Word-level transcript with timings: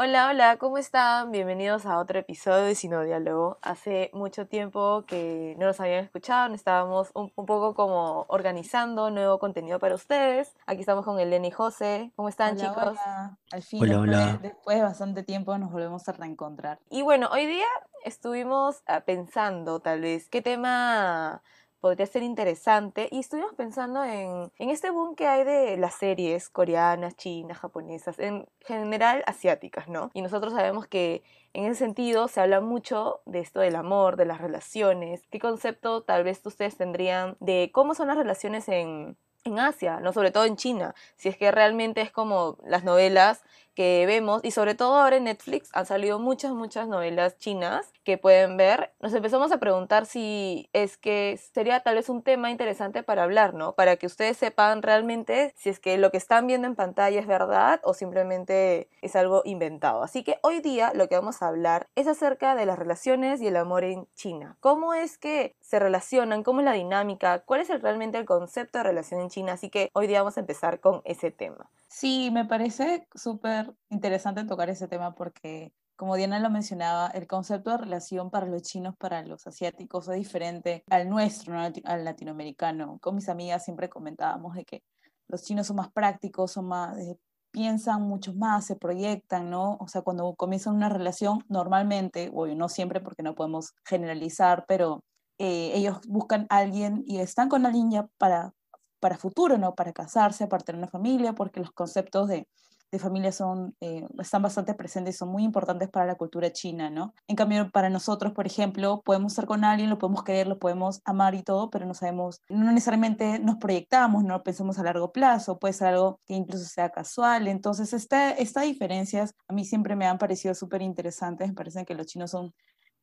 Hola, 0.00 0.28
hola, 0.28 0.58
¿cómo 0.58 0.78
están? 0.78 1.32
Bienvenidos 1.32 1.84
a 1.84 1.98
otro 1.98 2.20
episodio 2.20 2.66
de 2.66 2.76
Sino 2.76 3.02
Diálogo. 3.02 3.58
Hace 3.62 4.12
mucho 4.14 4.46
tiempo 4.46 5.02
que 5.08 5.56
no 5.58 5.66
nos 5.66 5.80
habían 5.80 6.04
escuchado, 6.04 6.54
estábamos 6.54 7.10
un, 7.14 7.30
poco 7.30 7.74
como 7.74 8.24
organizando 8.28 9.10
nuevo 9.10 9.40
contenido 9.40 9.80
para 9.80 9.96
ustedes. 9.96 10.54
Aquí 10.66 10.82
estamos 10.82 11.04
con 11.04 11.18
Elena 11.18 11.48
y 11.48 11.50
José. 11.50 12.12
¿Cómo 12.14 12.28
están, 12.28 12.56
chicos? 12.56 12.76
Hola. 12.76 13.38
Al 13.50 13.62
fin, 13.64 13.82
hola, 13.82 13.96
después, 13.96 14.16
hola. 14.16 14.38
después 14.40 14.76
de 14.76 14.82
bastante 14.84 15.22
tiempo 15.24 15.58
nos 15.58 15.72
volvemos 15.72 16.08
a 16.08 16.12
reencontrar. 16.12 16.78
Y 16.90 17.02
bueno, 17.02 17.28
hoy 17.32 17.46
día 17.46 17.66
estuvimos 18.04 18.84
ah, 18.86 19.00
pensando 19.00 19.80
tal 19.80 20.02
vez 20.02 20.28
qué 20.28 20.42
tema 20.42 21.42
podría 21.80 22.06
ser 22.06 22.22
interesante. 22.22 23.08
Y 23.10 23.20
estuvimos 23.20 23.54
pensando 23.54 24.04
en, 24.04 24.50
en 24.58 24.70
este 24.70 24.90
boom 24.90 25.14
que 25.14 25.26
hay 25.26 25.44
de 25.44 25.76
las 25.76 25.94
series 25.94 26.48
coreanas, 26.50 27.16
chinas, 27.16 27.58
japonesas, 27.58 28.18
en 28.18 28.46
general 28.60 29.22
asiáticas, 29.26 29.88
¿no? 29.88 30.10
Y 30.14 30.22
nosotros 30.22 30.52
sabemos 30.52 30.86
que 30.86 31.22
en 31.52 31.64
ese 31.64 31.76
sentido 31.76 32.28
se 32.28 32.40
habla 32.40 32.60
mucho 32.60 33.20
de 33.26 33.40
esto 33.40 33.60
del 33.60 33.76
amor, 33.76 34.16
de 34.16 34.26
las 34.26 34.40
relaciones. 34.40 35.22
¿Qué 35.30 35.38
concepto 35.38 36.02
tal 36.02 36.24
vez 36.24 36.44
ustedes 36.44 36.76
tendrían 36.76 37.36
de 37.40 37.70
cómo 37.72 37.94
son 37.94 38.08
las 38.08 38.16
relaciones 38.16 38.68
en, 38.68 39.16
en 39.44 39.58
Asia, 39.58 40.00
no 40.00 40.12
sobre 40.12 40.30
todo 40.30 40.44
en 40.44 40.56
China, 40.56 40.94
si 41.16 41.28
es 41.28 41.36
que 41.36 41.50
realmente 41.50 42.00
es 42.00 42.12
como 42.12 42.58
las 42.64 42.84
novelas 42.84 43.42
que 43.78 44.06
vemos 44.08 44.40
y 44.42 44.50
sobre 44.50 44.74
todo 44.74 44.96
ahora 44.96 45.18
en 45.18 45.22
Netflix 45.22 45.70
han 45.72 45.86
salido 45.86 46.18
muchas, 46.18 46.50
muchas 46.50 46.88
novelas 46.88 47.38
chinas 47.38 47.92
que 48.02 48.18
pueden 48.18 48.56
ver. 48.56 48.92
Nos 48.98 49.14
empezamos 49.14 49.52
a 49.52 49.58
preguntar 49.58 50.04
si 50.04 50.68
es 50.72 50.96
que 50.96 51.38
sería 51.52 51.78
tal 51.78 51.94
vez 51.94 52.08
un 52.08 52.24
tema 52.24 52.50
interesante 52.50 53.04
para 53.04 53.22
hablar, 53.22 53.54
¿no? 53.54 53.76
Para 53.76 53.94
que 53.94 54.06
ustedes 54.06 54.36
sepan 54.36 54.82
realmente 54.82 55.54
si 55.56 55.68
es 55.68 55.78
que 55.78 55.96
lo 55.96 56.10
que 56.10 56.16
están 56.16 56.48
viendo 56.48 56.66
en 56.66 56.74
pantalla 56.74 57.20
es 57.20 57.28
verdad 57.28 57.80
o 57.84 57.94
simplemente 57.94 58.88
es 59.00 59.14
algo 59.14 59.42
inventado. 59.44 60.02
Así 60.02 60.24
que 60.24 60.40
hoy 60.42 60.58
día 60.58 60.90
lo 60.92 61.08
que 61.08 61.14
vamos 61.14 61.40
a 61.40 61.46
hablar 61.46 61.86
es 61.94 62.08
acerca 62.08 62.56
de 62.56 62.66
las 62.66 62.80
relaciones 62.80 63.40
y 63.40 63.46
el 63.46 63.54
amor 63.54 63.84
en 63.84 64.08
China. 64.16 64.56
¿Cómo 64.58 64.92
es 64.92 65.18
que 65.18 65.54
se 65.60 65.78
relacionan? 65.78 66.42
¿Cómo 66.42 66.62
es 66.62 66.64
la 66.64 66.72
dinámica? 66.72 67.44
¿Cuál 67.44 67.60
es 67.60 67.70
el, 67.70 67.80
realmente 67.80 68.18
el 68.18 68.24
concepto 68.24 68.78
de 68.78 68.82
relación 68.82 69.20
en 69.20 69.28
China? 69.28 69.52
Así 69.52 69.70
que 69.70 69.88
hoy 69.92 70.08
día 70.08 70.18
vamos 70.18 70.36
a 70.36 70.40
empezar 70.40 70.80
con 70.80 71.00
ese 71.04 71.30
tema. 71.30 71.70
Sí, 71.88 72.30
me 72.30 72.44
parece 72.44 73.06
súper 73.14 73.67
interesante 73.90 74.44
tocar 74.44 74.70
ese 74.70 74.88
tema 74.88 75.14
porque, 75.14 75.72
como 75.96 76.16
Diana 76.16 76.38
lo 76.38 76.50
mencionaba, 76.50 77.08
el 77.08 77.26
concepto 77.26 77.70
de 77.70 77.78
relación 77.78 78.30
para 78.30 78.46
los 78.46 78.62
chinos, 78.62 78.94
para 78.96 79.22
los 79.24 79.46
asiáticos, 79.46 80.08
es 80.08 80.16
diferente 80.16 80.84
al 80.90 81.08
nuestro, 81.08 81.54
¿no? 81.54 81.70
al 81.84 82.04
latinoamericano. 82.04 82.98
Con 83.00 83.16
mis 83.16 83.28
amigas 83.28 83.64
siempre 83.64 83.88
comentábamos 83.88 84.54
de 84.54 84.64
que 84.64 84.82
los 85.28 85.42
chinos 85.42 85.66
son 85.66 85.76
más 85.76 85.92
prácticos, 85.92 86.52
son 86.52 86.66
más, 86.66 86.96
eh, 86.98 87.18
piensan 87.50 88.02
mucho 88.02 88.34
más, 88.34 88.66
se 88.66 88.76
proyectan, 88.76 89.50
¿no? 89.50 89.76
O 89.80 89.88
sea, 89.88 90.02
cuando 90.02 90.34
comienzan 90.34 90.74
una 90.74 90.88
relación, 90.88 91.44
normalmente, 91.48 92.30
o 92.34 92.46
no 92.46 92.68
siempre 92.68 93.00
porque 93.00 93.22
no 93.22 93.34
podemos 93.34 93.74
generalizar, 93.84 94.64
pero 94.68 95.04
eh, 95.38 95.72
ellos 95.74 95.98
buscan 96.08 96.46
a 96.50 96.58
alguien 96.58 97.04
y 97.06 97.18
están 97.18 97.48
con 97.48 97.66
alguien 97.66 97.90
ya 97.90 98.08
para 98.18 98.52
para 99.00 99.16
futuro, 99.16 99.58
¿no? 99.58 99.74
Para 99.74 99.92
casarse, 99.92 100.46
para 100.46 100.64
tener 100.64 100.78
una 100.78 100.88
familia, 100.88 101.34
porque 101.34 101.60
los 101.60 101.72
conceptos 101.72 102.28
de, 102.28 102.48
de 102.90 102.98
familia 102.98 103.32
son, 103.32 103.74
eh, 103.80 104.06
están 104.18 104.42
bastante 104.42 104.74
presentes 104.74 105.14
y 105.14 105.18
son 105.18 105.28
muy 105.28 105.44
importantes 105.44 105.88
para 105.88 106.06
la 106.06 106.14
cultura 106.14 106.52
china, 106.52 106.90
¿no? 106.90 107.14
En 107.26 107.36
cambio, 107.36 107.70
para 107.70 107.90
nosotros, 107.90 108.32
por 108.32 108.46
ejemplo, 108.46 109.02
podemos 109.04 109.32
estar 109.32 109.46
con 109.46 109.64
alguien, 109.64 109.90
lo 109.90 109.98
podemos 109.98 110.24
querer, 110.24 110.46
lo 110.46 110.58
podemos 110.58 111.00
amar 111.04 111.34
y 111.34 111.42
todo, 111.42 111.70
pero 111.70 111.86
no 111.86 111.94
sabemos, 111.94 112.40
no 112.48 112.72
necesariamente 112.72 113.38
nos 113.38 113.56
proyectamos, 113.56 114.24
no 114.24 114.42
pensamos 114.42 114.78
a 114.78 114.82
largo 114.82 115.12
plazo, 115.12 115.58
puede 115.58 115.74
ser 115.74 115.88
algo 115.88 116.20
que 116.26 116.34
incluso 116.34 116.64
sea 116.64 116.90
casual. 116.90 117.48
Entonces, 117.48 117.92
esta, 117.92 118.30
estas 118.30 118.64
diferencias 118.64 119.34
a 119.48 119.52
mí 119.52 119.64
siempre 119.64 119.96
me 119.96 120.06
han 120.06 120.18
parecido 120.18 120.54
súper 120.54 120.82
interesantes, 120.82 121.48
me 121.48 121.54
parece 121.54 121.84
que 121.84 121.94
los 121.94 122.06
chinos 122.06 122.30
son 122.30 122.52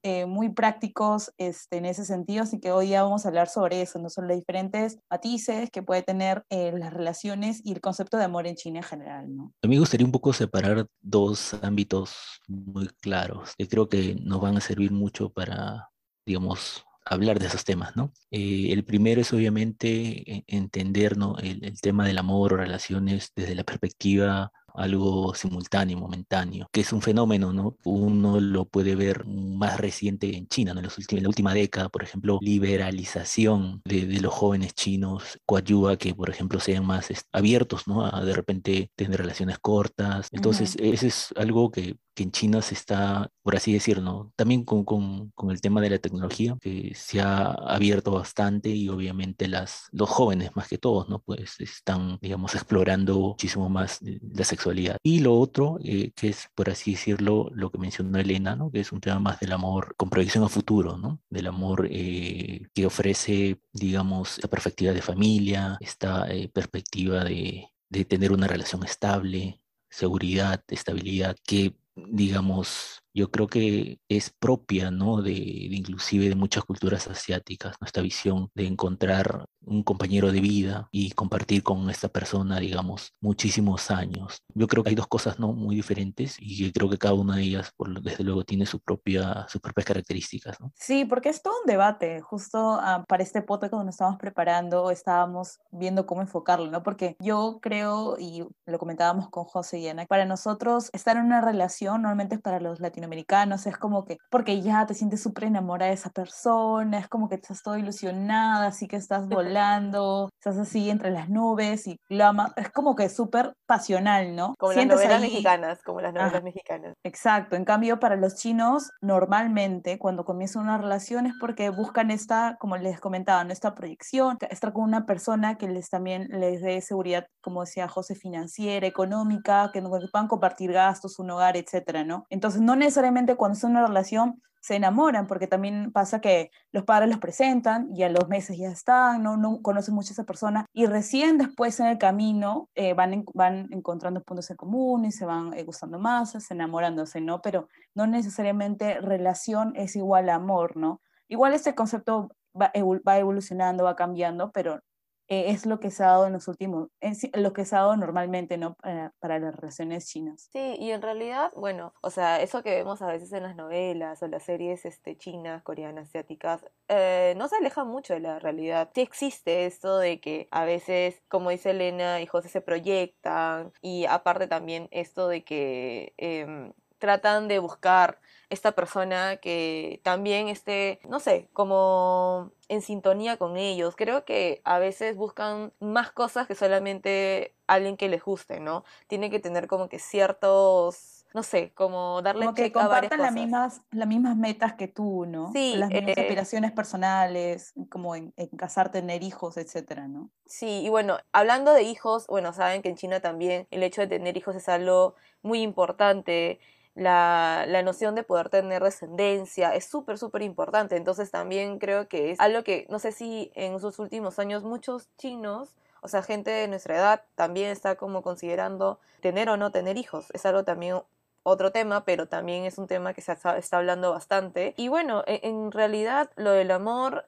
eh, 0.07 0.27
muy 0.27 0.49
prácticos 0.49 1.31
este, 1.39 1.77
en 1.77 1.85
ese 1.85 2.05
sentido, 2.05 2.43
así 2.43 2.59
que 2.59 2.71
hoy 2.71 2.89
ya 2.89 3.01
vamos 3.01 3.25
a 3.25 3.29
hablar 3.29 3.47
sobre 3.47 3.81
eso, 3.81 3.97
no 3.97 4.07
los 4.15 4.37
diferentes 4.37 4.99
matices 5.09 5.71
que 5.71 5.81
puede 5.81 6.03
tener 6.03 6.45
eh, 6.51 6.71
las 6.77 6.93
relaciones 6.93 7.59
y 7.63 7.71
el 7.71 7.81
concepto 7.81 8.15
de 8.15 8.25
amor 8.25 8.45
en 8.45 8.53
China 8.53 8.77
en 8.77 8.83
general. 8.83 9.35
¿no? 9.35 9.53
A 9.63 9.67
mí 9.67 9.73
me 9.73 9.79
gustaría 9.79 10.05
un 10.05 10.11
poco 10.11 10.31
separar 10.31 10.85
dos 11.01 11.55
ámbitos 11.63 12.13
muy 12.47 12.87
claros 13.01 13.55
que 13.57 13.67
creo 13.67 13.89
que 13.89 14.13
nos 14.21 14.39
van 14.39 14.57
a 14.57 14.61
servir 14.61 14.91
mucho 14.91 15.31
para, 15.31 15.89
digamos, 16.23 16.85
hablar 17.03 17.39
de 17.39 17.47
esos 17.47 17.65
temas, 17.65 17.95
¿no? 17.95 18.13
Eh, 18.29 18.73
el 18.73 18.85
primero 18.85 19.21
es 19.21 19.33
obviamente 19.33 20.43
entender 20.45 21.17
¿no? 21.17 21.35
el, 21.39 21.65
el, 21.65 21.81
tema 21.81 22.05
del 22.05 22.19
amor 22.19 22.53
o 22.53 22.57
relaciones 22.57 23.31
desde 23.35 23.55
la 23.55 23.63
perspectiva 23.63 24.51
algo 24.77 25.33
simultáneo, 25.35 25.97
momentáneo, 25.97 26.67
que 26.71 26.81
es 26.81 26.93
un 26.93 27.01
fenómeno, 27.01 27.53
¿no? 27.53 27.77
Uno 27.83 28.39
lo 28.39 28.65
puede 28.65 28.95
ver 28.95 29.25
más 29.25 29.79
reciente 29.79 30.35
en 30.35 30.47
China, 30.47 30.73
¿no? 30.73 30.79
En, 30.79 30.85
los 30.85 30.97
últimos, 30.97 31.19
en 31.19 31.23
la 31.23 31.29
última 31.29 31.53
década, 31.53 31.89
por 31.89 32.03
ejemplo, 32.03 32.39
liberalización 32.41 33.81
de, 33.85 34.05
de, 34.05 34.19
los 34.21 34.33
jóvenes 34.33 34.73
chinos 34.73 35.39
coadyuva 35.45 35.97
que, 35.97 36.13
por 36.13 36.29
ejemplo, 36.29 36.59
sean 36.59 36.85
más 36.85 37.09
abiertos, 37.31 37.87
¿no? 37.87 38.05
A 38.05 38.23
de 38.23 38.33
repente 38.33 38.91
tener 38.95 39.19
relaciones 39.19 39.59
cortas. 39.59 40.29
Entonces, 40.31 40.75
uh 40.75 40.83
-huh. 40.83 40.93
ese 40.93 41.07
es 41.07 41.33
algo 41.35 41.71
que 41.71 41.97
que 42.15 42.23
en 42.23 42.31
China 42.31 42.61
se 42.61 42.73
está, 42.73 43.29
por 43.43 43.55
así 43.55 43.73
decirlo, 43.73 44.31
también 44.35 44.63
con, 44.63 44.85
con, 44.85 45.31
con, 45.31 45.51
el 45.51 45.61
tema 45.61 45.81
de 45.81 45.89
la 45.89 45.99
tecnología, 45.99 46.57
que 46.61 46.93
se 46.95 47.21
ha 47.21 47.51
abierto 47.51 48.11
bastante 48.11 48.69
y 48.69 48.89
obviamente 48.89 49.47
las, 49.47 49.89
los 49.91 50.09
jóvenes 50.09 50.55
más 50.55 50.67
que 50.67 50.77
todos, 50.77 51.09
¿no? 51.09 51.19
Pues 51.19 51.59
están, 51.59 52.17
digamos, 52.21 52.55
explorando 52.55 53.19
muchísimo 53.19 53.69
más 53.69 53.99
la 54.01 54.45
sexualidad. 54.45 54.97
Y 55.03 55.19
lo 55.19 55.37
otro, 55.37 55.77
eh, 55.83 56.11
que 56.15 56.29
es, 56.29 56.49
por 56.55 56.69
así 56.69 56.93
decirlo, 56.93 57.49
lo 57.53 57.69
que 57.69 57.77
mencionó 57.77 58.17
Elena, 58.17 58.55
¿no? 58.55 58.71
Que 58.71 58.79
es 58.79 58.91
un 58.91 59.01
tema 59.01 59.19
más 59.19 59.39
del 59.39 59.51
amor 59.51 59.95
con 59.97 60.09
proyección 60.09 60.43
a 60.45 60.49
futuro, 60.49 60.97
¿no? 60.97 61.21
Del 61.29 61.47
amor 61.47 61.87
eh, 61.91 62.67
que 62.73 62.85
ofrece, 62.85 63.59
digamos, 63.73 64.39
la 64.41 64.49
perspectiva 64.49 64.93
de 64.93 65.01
familia, 65.01 65.77
esta 65.81 66.31
eh, 66.31 66.47
perspectiva 66.47 67.23
de, 67.25 67.67
de 67.89 68.05
tener 68.05 68.31
una 68.31 68.47
relación 68.47 68.83
estable, 68.85 69.59
seguridad, 69.89 70.63
estabilidad, 70.69 71.35
que 71.43 71.75
digamos, 71.95 72.99
yo 73.13 73.31
creo 73.31 73.47
que 73.47 73.99
es 74.09 74.31
propia, 74.39 74.91
¿no? 74.91 75.21
De, 75.21 75.31
de, 75.31 75.75
inclusive 75.75 76.29
de 76.29 76.35
muchas 76.35 76.63
culturas 76.65 77.07
asiáticas, 77.07 77.75
nuestra 77.79 78.03
visión 78.03 78.49
de 78.53 78.67
encontrar 78.67 79.45
un 79.65 79.83
compañero 79.83 80.31
de 80.31 80.41
vida 80.41 80.87
y 80.91 81.11
compartir 81.11 81.63
con 81.63 81.89
esta 81.89 82.09
persona, 82.09 82.59
digamos, 82.59 83.13
muchísimos 83.21 83.91
años. 83.91 84.43
Yo 84.53 84.67
creo 84.67 84.83
que 84.83 84.89
hay 84.89 84.95
dos 84.95 85.07
cosas, 85.07 85.39
¿no? 85.39 85.53
Muy 85.53 85.75
diferentes 85.75 86.35
y 86.39 86.71
creo 86.71 86.89
que 86.89 86.97
cada 86.97 87.13
una 87.13 87.37
de 87.37 87.43
ellas, 87.43 87.71
por, 87.75 88.01
desde 88.01 88.23
luego, 88.23 88.43
tiene 88.43 88.65
su 88.65 88.79
propia, 88.79 89.45
sus 89.49 89.61
propias 89.61 89.85
características, 89.85 90.59
¿no? 90.59 90.71
Sí, 90.75 91.05
porque 91.05 91.29
es 91.29 91.41
todo 91.41 91.53
un 91.61 91.67
debate. 91.67 92.21
Justo 92.21 92.75
uh, 92.75 93.03
para 93.07 93.23
este 93.23 93.41
podcast 93.41 93.71
cuando 93.71 93.85
nos 93.85 93.95
estábamos 93.95 94.19
preparando, 94.19 94.91
estábamos 94.91 95.59
viendo 95.71 96.05
cómo 96.05 96.21
enfocarlo, 96.21 96.69
¿no? 96.69 96.83
Porque 96.83 97.15
yo 97.19 97.59
creo, 97.61 98.17
y 98.19 98.45
lo 98.65 98.79
comentábamos 98.79 99.29
con 99.29 99.45
José 99.45 99.79
y 99.79 99.87
Ana, 99.87 100.05
para 100.05 100.25
nosotros 100.25 100.89
estar 100.93 101.17
en 101.17 101.25
una 101.25 101.41
relación, 101.41 102.01
normalmente 102.01 102.35
es 102.35 102.41
para 102.41 102.59
los 102.59 102.79
latinoamericanos, 102.79 103.65
es 103.65 103.77
como 103.77 104.05
que, 104.05 104.17
porque 104.29 104.61
ya 104.61 104.85
te 104.85 104.93
sientes 104.93 105.21
súper 105.21 105.45
enamorada 105.45 105.89
de 105.89 105.95
esa 105.95 106.09
persona, 106.09 106.99
es 106.99 107.07
como 107.07 107.29
que 107.29 107.35
estás 107.35 107.63
todo 107.63 107.77
ilusionada, 107.77 108.67
así 108.67 108.87
que 108.87 108.95
estás 108.95 109.27
volando, 109.29 109.54
estás 109.55 110.57
así 110.57 110.89
entre 110.89 111.11
las 111.11 111.29
nubes 111.29 111.87
y 111.87 111.97
lo 112.09 112.25
amas, 112.25 112.51
es 112.55 112.69
como 112.69 112.95
que 112.95 113.09
súper 113.09 113.53
pasional, 113.65 114.35
¿no? 114.35 114.53
Como 114.57 114.73
Sientes 114.73 114.97
las 114.97 115.05
novelas 115.05 115.23
ahí... 115.23 115.29
mexicanas, 115.29 115.83
como 115.83 116.01
las 116.01 116.13
novelas 116.13 116.43
mexicanas. 116.43 116.93
Exacto, 117.03 117.55
en 117.55 117.65
cambio 117.65 117.99
para 117.99 118.15
los 118.15 118.35
chinos, 118.35 118.91
normalmente 119.01 119.97
cuando 119.97 120.25
comienzan 120.25 120.63
una 120.63 120.77
relación 120.77 121.25
es 121.25 121.33
porque 121.39 121.69
buscan 121.69 122.11
esta, 122.11 122.57
como 122.59 122.77
les 122.77 122.99
comentaba, 122.99 123.43
¿no? 123.43 123.53
esta 123.53 123.75
proyección, 123.75 124.37
estar 124.49 124.73
con 124.73 124.83
una 124.83 125.05
persona 125.05 125.57
que 125.57 125.67
les 125.67 125.89
también 125.89 126.27
les 126.29 126.61
dé 126.61 126.81
seguridad, 126.81 127.27
como 127.41 127.61
decía 127.61 127.87
José, 127.87 128.15
financiera, 128.15 128.85
económica, 128.85 129.69
que, 129.73 129.81
que 129.81 129.87
puedan 130.11 130.27
compartir 130.27 130.73
gastos, 130.73 131.19
un 131.19 131.31
hogar, 131.31 131.57
etcétera, 131.57 132.03
¿no? 132.03 132.25
Entonces, 132.29 132.61
no 132.61 132.75
necesariamente 132.75 133.35
cuando 133.35 133.57
es 133.57 133.63
una 133.63 133.85
relación 133.85 134.41
se 134.65 134.75
enamoran, 134.75 135.27
porque 135.27 135.45
también 135.45 135.91
pasa 135.91 136.19
que 136.19 136.49
los 136.71 136.85
padres 136.85 137.07
los 137.07 137.19
presentan 137.19 137.87
y 137.95 138.01
a 138.01 138.09
los 138.09 138.27
meses 138.29 138.57
ya 138.57 138.69
están, 138.69 139.21
no, 139.21 139.37
no 139.37 139.61
conocen 139.61 139.93
mucho 139.93 140.09
a 140.09 140.13
esa 140.13 140.23
persona 140.23 140.65
y 140.73 140.87
recién 140.87 141.37
después 141.37 141.79
en 141.79 141.85
el 141.85 141.99
camino 141.99 142.67
eh, 142.73 142.95
van, 142.95 143.23
van 143.35 143.67
encontrando 143.71 144.23
puntos 144.23 144.49
en 144.49 144.57
común 144.57 145.05
y 145.05 145.11
se 145.11 145.23
van 145.23 145.53
eh, 145.53 145.61
gustando 145.61 145.99
más, 145.99 146.31
se 146.31 146.53
enamorándose, 146.55 147.21
¿no? 147.21 147.43
Pero 147.43 147.67
no 147.93 148.07
necesariamente 148.07 148.99
relación 149.01 149.73
es 149.75 149.95
igual 149.95 150.29
a 150.29 150.35
amor, 150.35 150.75
¿no? 150.77 150.99
Igual 151.27 151.53
este 151.53 151.75
concepto 151.75 152.31
va, 152.59 152.71
va 153.07 153.17
evolucionando, 153.19 153.83
va 153.83 153.95
cambiando, 153.95 154.51
pero 154.51 154.81
eh, 155.27 155.45
es 155.47 155.65
lo 155.65 155.79
que 155.79 155.91
se 155.91 156.03
ha 156.03 156.07
dado 156.07 156.27
en 156.27 156.33
los 156.33 156.47
últimos, 156.47 156.89
lo 157.33 157.53
que 157.53 157.65
se 157.65 157.75
ha 157.75 157.79
dado 157.79 157.97
normalmente, 157.97 158.57
¿no? 158.57 158.75
Para, 159.19 159.39
las 159.39 159.55
relaciones 159.55 160.07
chinas. 160.07 160.49
Sí, 160.53 160.75
y 160.79 160.91
en 160.91 161.01
realidad, 161.01 161.51
bueno, 161.55 161.93
o 162.01 162.09
sea, 162.09 162.41
eso 162.41 162.63
que 162.63 162.75
vemos 162.75 163.01
a 163.01 163.07
veces 163.07 163.33
en 163.33 163.43
las 163.43 163.55
novelas 163.55 164.21
o 164.21 164.27
las 164.27 164.43
series 164.43 164.85
este, 164.85 165.17
chinas, 165.17 165.63
coreanas, 165.63 166.09
asiáticas, 166.09 166.65
eh, 166.87 167.33
no 167.37 167.47
se 167.47 167.57
aleja 167.57 167.83
mucho 167.83 168.13
de 168.13 168.19
la 168.19 168.39
realidad. 168.39 168.91
Sí 168.93 169.01
existe 169.01 169.65
esto 169.65 169.97
de 169.97 170.19
que 170.19 170.47
a 170.51 170.63
veces, 170.63 171.21
como 171.27 171.49
dice 171.49 171.71
Elena 171.71 172.21
y 172.21 172.27
José, 172.27 172.49
se 172.49 172.61
proyectan 172.61 173.73
y 173.81 174.05
aparte 174.05 174.47
también 174.47 174.87
esto 174.91 175.27
de 175.27 175.43
que 175.43 176.13
em, 176.17 176.71
tratan 176.99 177.47
de 177.47 177.59
buscar 177.59 178.19
esta 178.55 178.71
persona 178.71 179.37
que 179.37 180.01
también 180.03 180.47
esté, 180.47 180.99
no 181.07 181.19
sé, 181.19 181.49
como 181.53 182.51
en 182.67 182.81
sintonía 182.81 183.37
con 183.37 183.57
ellos. 183.57 183.95
Creo 183.95 184.25
que 184.25 184.61
a 184.63 184.79
veces 184.79 185.15
buscan 185.15 185.71
más 185.79 186.11
cosas 186.11 186.47
que 186.47 186.55
solamente 186.55 187.53
alguien 187.67 187.97
que 187.97 188.09
les 188.09 188.23
guste, 188.23 188.59
¿no? 188.59 188.83
Tiene 189.07 189.29
que 189.29 189.39
tener 189.39 189.67
como 189.67 189.89
que 189.89 189.99
ciertos 189.99 191.15
no 191.35 191.43
sé, 191.43 191.73
como 191.75 192.21
darle 192.21 192.45
como 192.45 192.55
que 192.55 192.71
compartan 192.71 193.19
las 193.19 193.33
mismas, 193.33 193.81
las 193.91 194.07
mismas 194.07 194.37
metas 194.37 194.75
que 194.75 194.87
tú, 194.87 195.25
¿no? 195.25 195.51
Sí. 195.51 195.73
Las 195.75 195.89
mismas 195.89 196.15
eh, 196.15 196.21
aspiraciones 196.21 196.71
personales, 196.71 197.73
como 197.89 198.15
en, 198.15 198.33
en, 198.37 198.47
casar, 198.47 198.89
tener 198.89 199.21
hijos, 199.21 199.57
etcétera, 199.57 200.07
¿no? 200.07 200.29
Sí, 200.45 200.79
y 200.85 200.87
bueno, 200.87 201.17
hablando 201.33 201.73
de 201.73 201.83
hijos, 201.83 202.25
bueno, 202.27 202.53
saben 202.53 202.81
que 202.81 202.87
en 202.87 202.95
China 202.95 203.19
también 203.19 203.67
el 203.69 203.83
hecho 203.83 203.99
de 203.99 204.07
tener 204.07 204.37
hijos 204.37 204.55
es 204.55 204.69
algo 204.69 205.15
muy 205.41 205.61
importante 205.61 206.61
la, 206.95 207.65
la, 207.67 207.83
noción 207.83 208.15
de 208.15 208.23
poder 208.23 208.49
tener 208.49 208.81
descendencia 208.81 209.75
es 209.75 209.85
súper, 209.85 210.17
súper 210.17 210.41
importante. 210.41 210.95
Entonces 210.95 211.29
también 211.29 211.77
creo 211.77 212.07
que 212.07 212.31
es 212.31 212.39
algo 212.39 212.63
que 212.63 212.87
no 212.89 212.99
sé 212.99 213.11
si 213.11 213.51
en 213.53 213.79
sus 213.79 213.99
últimos 213.99 214.39
años 214.39 214.63
muchos 214.63 215.09
chinos, 215.17 215.75
o 216.01 216.07
sea, 216.07 216.23
gente 216.23 216.51
de 216.51 216.67
nuestra 216.67 216.95
edad, 216.95 217.23
también 217.35 217.69
está 217.69 217.95
como 217.95 218.21
considerando 218.21 218.99
tener 219.21 219.49
o 219.49 219.57
no 219.57 219.71
tener 219.71 219.97
hijos. 219.97 220.27
Es 220.33 220.45
algo 220.45 220.63
también 220.63 221.01
otro 221.43 221.71
tema, 221.71 222.05
pero 222.05 222.27
también 222.27 222.63
es 222.63 222.77
un 222.77 222.87
tema 222.87 223.13
que 223.13 223.21
se 223.21 223.33
está 223.33 223.77
hablando 223.77 224.11
bastante. 224.11 224.73
Y 224.77 224.87
bueno, 224.87 225.23
en, 225.27 225.39
en 225.43 225.71
realidad 225.71 226.31
lo 226.37 226.51
del 226.51 226.71
amor, 226.71 227.27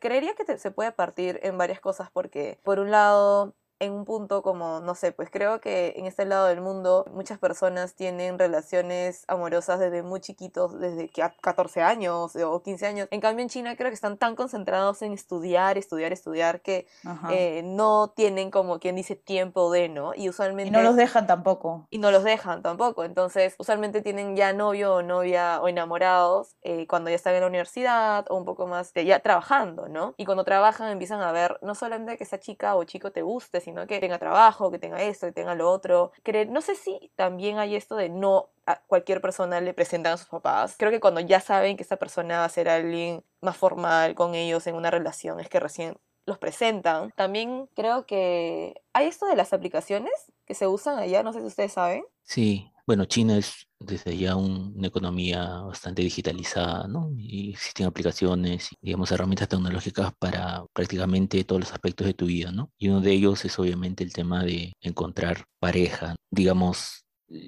creería 0.00 0.34
que 0.34 0.58
se 0.58 0.70
puede 0.70 0.92
partir 0.92 1.40
en 1.42 1.58
varias 1.58 1.80
cosas 1.80 2.10
porque 2.10 2.58
por 2.62 2.78
un 2.78 2.90
lado 2.90 3.54
en 3.80 3.92
un 3.92 4.04
punto 4.04 4.42
como, 4.42 4.80
no 4.80 4.94
sé, 4.94 5.12
pues 5.12 5.30
creo 5.30 5.60
que 5.60 5.94
en 5.96 6.06
este 6.06 6.24
lado 6.24 6.46
del 6.46 6.60
mundo 6.60 7.04
muchas 7.12 7.38
personas 7.38 7.94
tienen 7.94 8.38
relaciones 8.38 9.24
amorosas 9.28 9.78
desde 9.78 10.02
muy 10.02 10.20
chiquitos, 10.20 10.78
desde 10.78 11.08
que 11.08 11.22
14 11.40 11.82
años 11.82 12.34
o 12.36 12.62
15 12.62 12.86
años. 12.86 13.08
En 13.10 13.20
cambio 13.20 13.42
en 13.42 13.48
China 13.48 13.76
creo 13.76 13.90
que 13.90 13.94
están 13.94 14.18
tan 14.18 14.36
concentrados 14.36 15.02
en 15.02 15.12
estudiar, 15.12 15.78
estudiar, 15.78 16.12
estudiar 16.12 16.60
que 16.60 16.86
eh, 17.30 17.62
no 17.64 18.08
tienen 18.14 18.50
como 18.50 18.78
quien 18.78 18.96
dice 18.96 19.16
tiempo 19.16 19.70
de, 19.70 19.88
¿no? 19.88 20.12
Y 20.14 20.28
usualmente... 20.28 20.68
Y 20.68 20.72
no 20.72 20.82
los 20.82 20.96
dejan 20.96 21.26
tampoco. 21.26 21.86
Y 21.90 21.98
no 21.98 22.10
los 22.10 22.24
dejan 22.24 22.62
tampoco. 22.62 23.04
Entonces 23.04 23.54
usualmente 23.58 24.02
tienen 24.02 24.36
ya 24.36 24.52
novio 24.52 24.94
o 24.94 25.02
novia 25.02 25.60
o 25.60 25.68
enamorados 25.68 26.56
eh, 26.62 26.86
cuando 26.86 27.10
ya 27.10 27.16
están 27.16 27.34
en 27.34 27.42
la 27.42 27.46
universidad 27.46 28.26
o 28.28 28.36
un 28.36 28.44
poco 28.44 28.66
más 28.66 28.92
de 28.92 29.04
ya 29.04 29.20
trabajando, 29.20 29.88
¿no? 29.88 30.14
Y 30.16 30.24
cuando 30.24 30.44
trabajan 30.44 30.90
empiezan 30.90 31.20
a 31.20 31.32
ver 31.32 31.58
no 31.62 31.74
solamente 31.74 32.16
que 32.16 32.24
esa 32.24 32.40
chica 32.40 32.74
o 32.74 32.84
chico 32.84 33.12
te 33.12 33.22
guste, 33.22 33.60
sino 33.68 33.86
que 33.86 34.00
tenga 34.00 34.18
trabajo, 34.18 34.70
que 34.70 34.78
tenga 34.78 35.02
esto, 35.02 35.26
que 35.26 35.32
tenga 35.32 35.54
lo 35.54 35.70
otro. 35.70 36.12
no 36.48 36.60
sé 36.62 36.74
si 36.74 37.12
también 37.16 37.58
hay 37.58 37.76
esto 37.76 37.96
de 37.96 38.08
no 38.08 38.48
a 38.64 38.80
cualquier 38.86 39.20
persona 39.20 39.60
le 39.60 39.74
presentan 39.74 40.14
a 40.14 40.16
sus 40.16 40.28
papás. 40.28 40.76
Creo 40.78 40.90
que 40.90 41.00
cuando 41.00 41.20
ya 41.20 41.40
saben 41.40 41.76
que 41.76 41.82
esta 41.82 41.96
persona 41.96 42.38
va 42.38 42.44
a 42.46 42.48
ser 42.48 42.68
alguien 42.68 43.22
más 43.42 43.58
formal 43.58 44.14
con 44.14 44.34
ellos 44.34 44.66
en 44.66 44.74
una 44.74 44.90
relación, 44.90 45.38
es 45.38 45.50
que 45.50 45.60
recién 45.60 45.98
los 46.24 46.38
presentan. 46.38 47.12
También 47.12 47.68
creo 47.74 48.06
que 48.06 48.80
hay 48.94 49.06
esto 49.06 49.26
de 49.26 49.36
las 49.36 49.52
aplicaciones 49.52 50.12
que 50.46 50.54
se 50.54 50.66
usan 50.66 50.98
allá, 50.98 51.22
no 51.22 51.34
sé 51.34 51.40
si 51.40 51.46
ustedes 51.46 51.72
saben. 51.72 52.04
Sí, 52.22 52.72
bueno, 52.86 53.04
China 53.04 53.36
es 53.36 53.67
desde 53.80 54.16
ya 54.16 54.36
una 54.36 54.88
economía 54.88 55.60
bastante 55.60 56.02
digitalizada, 56.02 56.88
¿no? 56.88 57.12
Y 57.16 57.50
existen 57.50 57.86
aplicaciones, 57.86 58.70
digamos, 58.80 59.10
herramientas 59.12 59.48
tecnológicas 59.48 60.12
para 60.18 60.64
prácticamente 60.72 61.44
todos 61.44 61.60
los 61.60 61.72
aspectos 61.72 62.06
de 62.06 62.14
tu 62.14 62.26
vida, 62.26 62.50
¿no? 62.50 62.70
Y 62.78 62.88
uno 62.88 63.00
de 63.00 63.12
ellos 63.12 63.44
es 63.44 63.58
obviamente 63.58 64.04
el 64.04 64.12
tema 64.12 64.44
de 64.44 64.72
encontrar 64.80 65.44
pareja. 65.60 66.16
Digamos, 66.30 67.04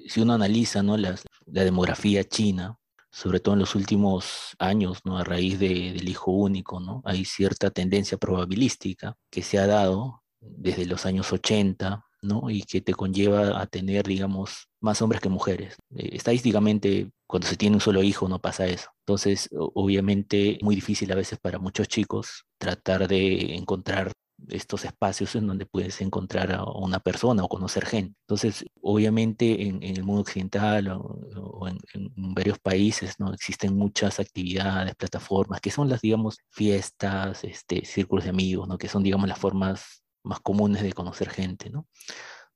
si 0.07 0.21
uno 0.21 0.33
analiza, 0.33 0.83
¿no? 0.83 0.97
La, 0.97 1.15
la 1.45 1.63
demografía 1.63 2.23
china, 2.23 2.77
sobre 3.11 3.41
todo 3.41 3.55
en 3.55 3.59
los 3.59 3.75
últimos 3.75 4.55
años, 4.57 4.99
¿no? 5.03 5.17
A 5.17 5.23
raíz 5.23 5.59
de, 5.59 5.91
del 5.93 6.07
hijo 6.07 6.31
único, 6.31 6.79
¿no? 6.79 7.01
Hay 7.05 7.25
cierta 7.25 7.71
tendencia 7.71 8.17
probabilística 8.17 9.15
que 9.29 9.43
se 9.43 9.59
ha 9.59 9.67
dado 9.67 10.23
desde 10.39 10.85
los 10.85 11.05
años 11.05 11.31
80 11.31 12.05
¿no? 12.21 12.49
Y 12.49 12.63
que 12.63 12.81
te 12.81 12.93
conlleva 12.93 13.61
a 13.61 13.67
tener, 13.67 14.07
digamos, 14.07 14.67
más 14.79 15.01
hombres 15.01 15.21
que 15.21 15.29
mujeres. 15.29 15.75
Eh, 15.95 16.09
estadísticamente, 16.13 17.09
cuando 17.27 17.47
se 17.47 17.57
tiene 17.57 17.75
un 17.77 17.81
solo 17.81 18.03
hijo 18.03 18.27
no 18.29 18.39
pasa 18.39 18.67
eso. 18.67 18.89
Entonces, 19.05 19.49
obviamente, 19.51 20.59
muy 20.61 20.75
difícil 20.75 21.11
a 21.11 21.15
veces 21.15 21.39
para 21.39 21.59
muchos 21.59 21.87
chicos 21.87 22.45
tratar 22.57 23.07
de 23.07 23.55
encontrar 23.55 24.11
estos 24.49 24.85
espacios 24.85 25.35
en 25.35 25.47
donde 25.47 25.65
puedes 25.65 26.01
encontrar 26.01 26.51
a 26.51 26.63
una 26.63 26.99
persona 26.99 27.43
o 27.43 27.49
conocer 27.49 27.85
gente. 27.85 28.15
Entonces, 28.27 28.65
obviamente 28.81 29.67
en, 29.67 29.83
el 29.83 30.03
mundo 30.03 30.21
occidental 30.21 30.87
o, 30.89 31.67
en, 31.67 31.77
en, 31.93 32.33
varios 32.33 32.59
países 32.59 33.19
no 33.19 33.33
existen 33.33 33.75
muchas 33.75 34.19
actividades, 34.19 34.95
plataformas, 34.95 35.61
que 35.61 35.71
son 35.71 35.89
las, 35.89 36.01
digamos, 36.01 36.37
fiestas, 36.49 37.43
este, 37.43 37.85
círculos 37.85 38.25
de 38.25 38.31
amigos, 38.31 38.67
¿no? 38.67 38.77
que 38.77 38.87
son, 38.87 39.03
digamos, 39.03 39.27
las 39.27 39.39
formas 39.39 40.00
más 40.23 40.39
comunes 40.39 40.81
de 40.81 40.93
conocer 40.93 41.29
gente, 41.29 41.69
¿no? 41.69 41.87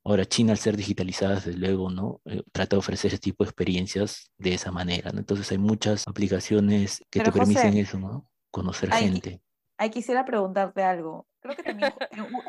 Ahora, 0.04 0.24
China, 0.24 0.52
al 0.52 0.58
ser 0.58 0.76
digitalizada, 0.76 1.34
desde 1.34 1.54
luego, 1.54 1.90
¿no? 1.90 2.20
Eh, 2.26 2.42
trata 2.52 2.76
de 2.76 2.78
ofrecer 2.78 3.08
ese 3.08 3.18
tipo 3.18 3.42
de 3.42 3.50
experiencias 3.50 4.30
de 4.38 4.54
esa 4.54 4.70
manera, 4.70 5.10
¿no? 5.10 5.18
Entonces 5.18 5.50
hay 5.50 5.58
muchas 5.58 6.06
aplicaciones 6.06 7.02
que 7.10 7.20
te 7.20 7.32
permiten 7.32 7.76
eso, 7.76 7.98
¿no? 7.98 8.24
Conocer 8.52 8.92
gente. 8.92 9.42
Ahí 9.78 9.90
quisiera 9.90 10.24
preguntarte 10.24 10.84
algo. 10.84 11.26
Creo 11.40 11.56
que 11.56 11.64
también 11.64 11.92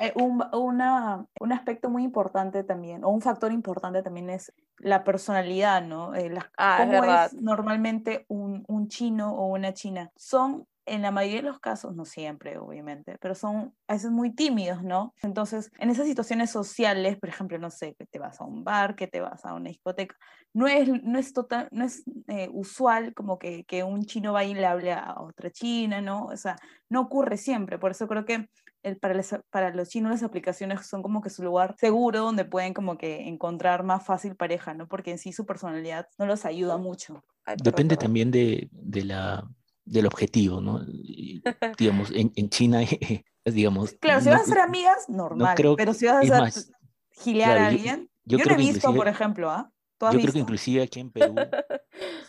eh, 0.02 0.14
un, 0.16 0.44
una, 0.54 1.26
un, 1.40 1.52
aspecto 1.52 1.90
muy 1.90 2.04
importante 2.04 2.64
también, 2.64 3.04
o 3.04 3.10
un 3.10 3.22
factor 3.22 3.52
importante 3.52 4.04
también 4.04 4.30
es 4.30 4.54
la 4.78 5.04
personalidad, 5.04 5.82
¿no? 5.82 6.14
Eh, 6.14 6.32
ah, 6.58 6.78
¿Cómo 6.80 7.04
es, 7.04 7.34
normalmente 7.34 8.26
un, 8.28 8.66
un 8.68 8.88
chino 8.88 9.34
o 9.34 9.48
una 9.48 9.74
china? 9.74 10.12
¿Son 10.16 10.68
en 10.88 11.02
la 11.02 11.12
mayoría 11.12 11.42
de 11.42 11.50
los 11.50 11.60
casos, 11.60 11.96
no 11.96 12.06
siempre, 12.06 12.58
obviamente, 12.58 13.18
pero 13.20 13.36
son 13.36 13.76
a 13.88 13.94
veces 13.94 14.10
muy 14.10 14.34
tímidos, 14.34 14.84
¿no? 14.84 15.14
Entonces, 15.22 15.70
en 15.80 15.90
esas 15.90 16.08
situaciones 16.08 16.50
sociales, 16.50 17.18
por 17.18 17.30
ejemplo, 17.30 17.60
no 17.60 17.70
sé, 17.70 17.94
que 17.96 18.06
te 18.06 18.20
vas 18.20 18.40
a 18.40 18.46
un 18.46 18.64
bar, 18.64 18.96
que 18.96 19.08
te 19.08 19.20
vas 19.20 19.46
a 19.46 19.54
una 19.54 19.70
discoteca, 19.70 20.16
no 20.54 20.68
es, 20.68 20.88
no 21.04 21.20
es, 21.20 21.34
total, 21.34 21.68
no 21.72 21.84
es 21.84 22.04
eh, 22.28 22.50
usual 22.52 23.14
como 23.14 23.38
que, 23.38 23.66
que, 23.66 23.84
un 23.84 24.06
chino 24.06 24.34
vaya 24.34 24.50
y 24.50 24.56
le 24.56 24.66
hable 24.66 24.94
a 24.94 25.16
otra 25.20 25.52
china, 25.52 26.02
¿no? 26.02 26.26
O 26.26 26.38
sea, 26.38 26.56
no 26.90 27.02
ocurre 27.02 27.38
siempre, 27.38 27.78
por 27.78 27.92
eso 27.92 28.08
creo 28.08 28.26
que 28.26 28.50
el, 28.84 28.98
para, 28.98 29.22
para 29.50 29.74
los 29.74 29.90
chinos 29.90 30.12
las 30.12 30.24
aplicaciones 30.24 30.88
son 30.88 31.04
como 31.04 31.22
que 31.22 31.30
su 31.30 31.44
lugar 31.44 31.76
seguro 31.78 32.22
donde 32.22 32.46
pueden 32.46 32.74
como 32.74 32.98
que 32.98 33.28
encontrar 33.28 33.84
más 33.84 34.06
fácil 34.06 34.36
pareja, 34.36 34.74
¿no? 34.74 34.88
Porque 34.88 35.12
en 35.12 35.18
sí 35.18 35.34
su 35.34 35.46
personalidad 35.46 36.08
no 36.18 36.26
los 36.26 36.46
ayuda 36.46 36.78
mucho. 36.78 37.24
Depende 37.62 37.98
también 37.98 38.32
de, 38.32 38.70
de 38.72 39.04
la 39.04 39.48
del 39.88 40.06
objetivo, 40.06 40.62
¿no? 40.62 40.86
digamos, 41.78 42.12
en, 42.12 42.32
en 42.36 42.50
China, 42.50 42.82
digamos... 43.46 43.94
Claro, 44.00 44.22
si 44.22 44.30
vas 44.30 44.42
a 44.42 44.46
ser 44.46 44.60
amigas, 44.60 45.10
normal, 45.10 45.56
pero 45.78 45.94
si 45.94 46.06
vas 46.06 46.30
a 46.30 46.52
ser, 46.52 46.66
gilear 47.12 47.58
a 47.58 47.68
alguien... 47.68 48.10
Yo, 48.26 48.38
no 48.38 48.54
he 48.54 48.58
visto, 48.58 48.94
por 48.94 49.08
ejemplo, 49.08 49.50
¿ah? 49.50 49.72
Yo 50.00 50.20
creo 50.20 50.34
que 50.34 50.40
inclusive 50.40 50.84
aquí 50.84 51.00
en 51.00 51.12
Perú, 51.12 51.34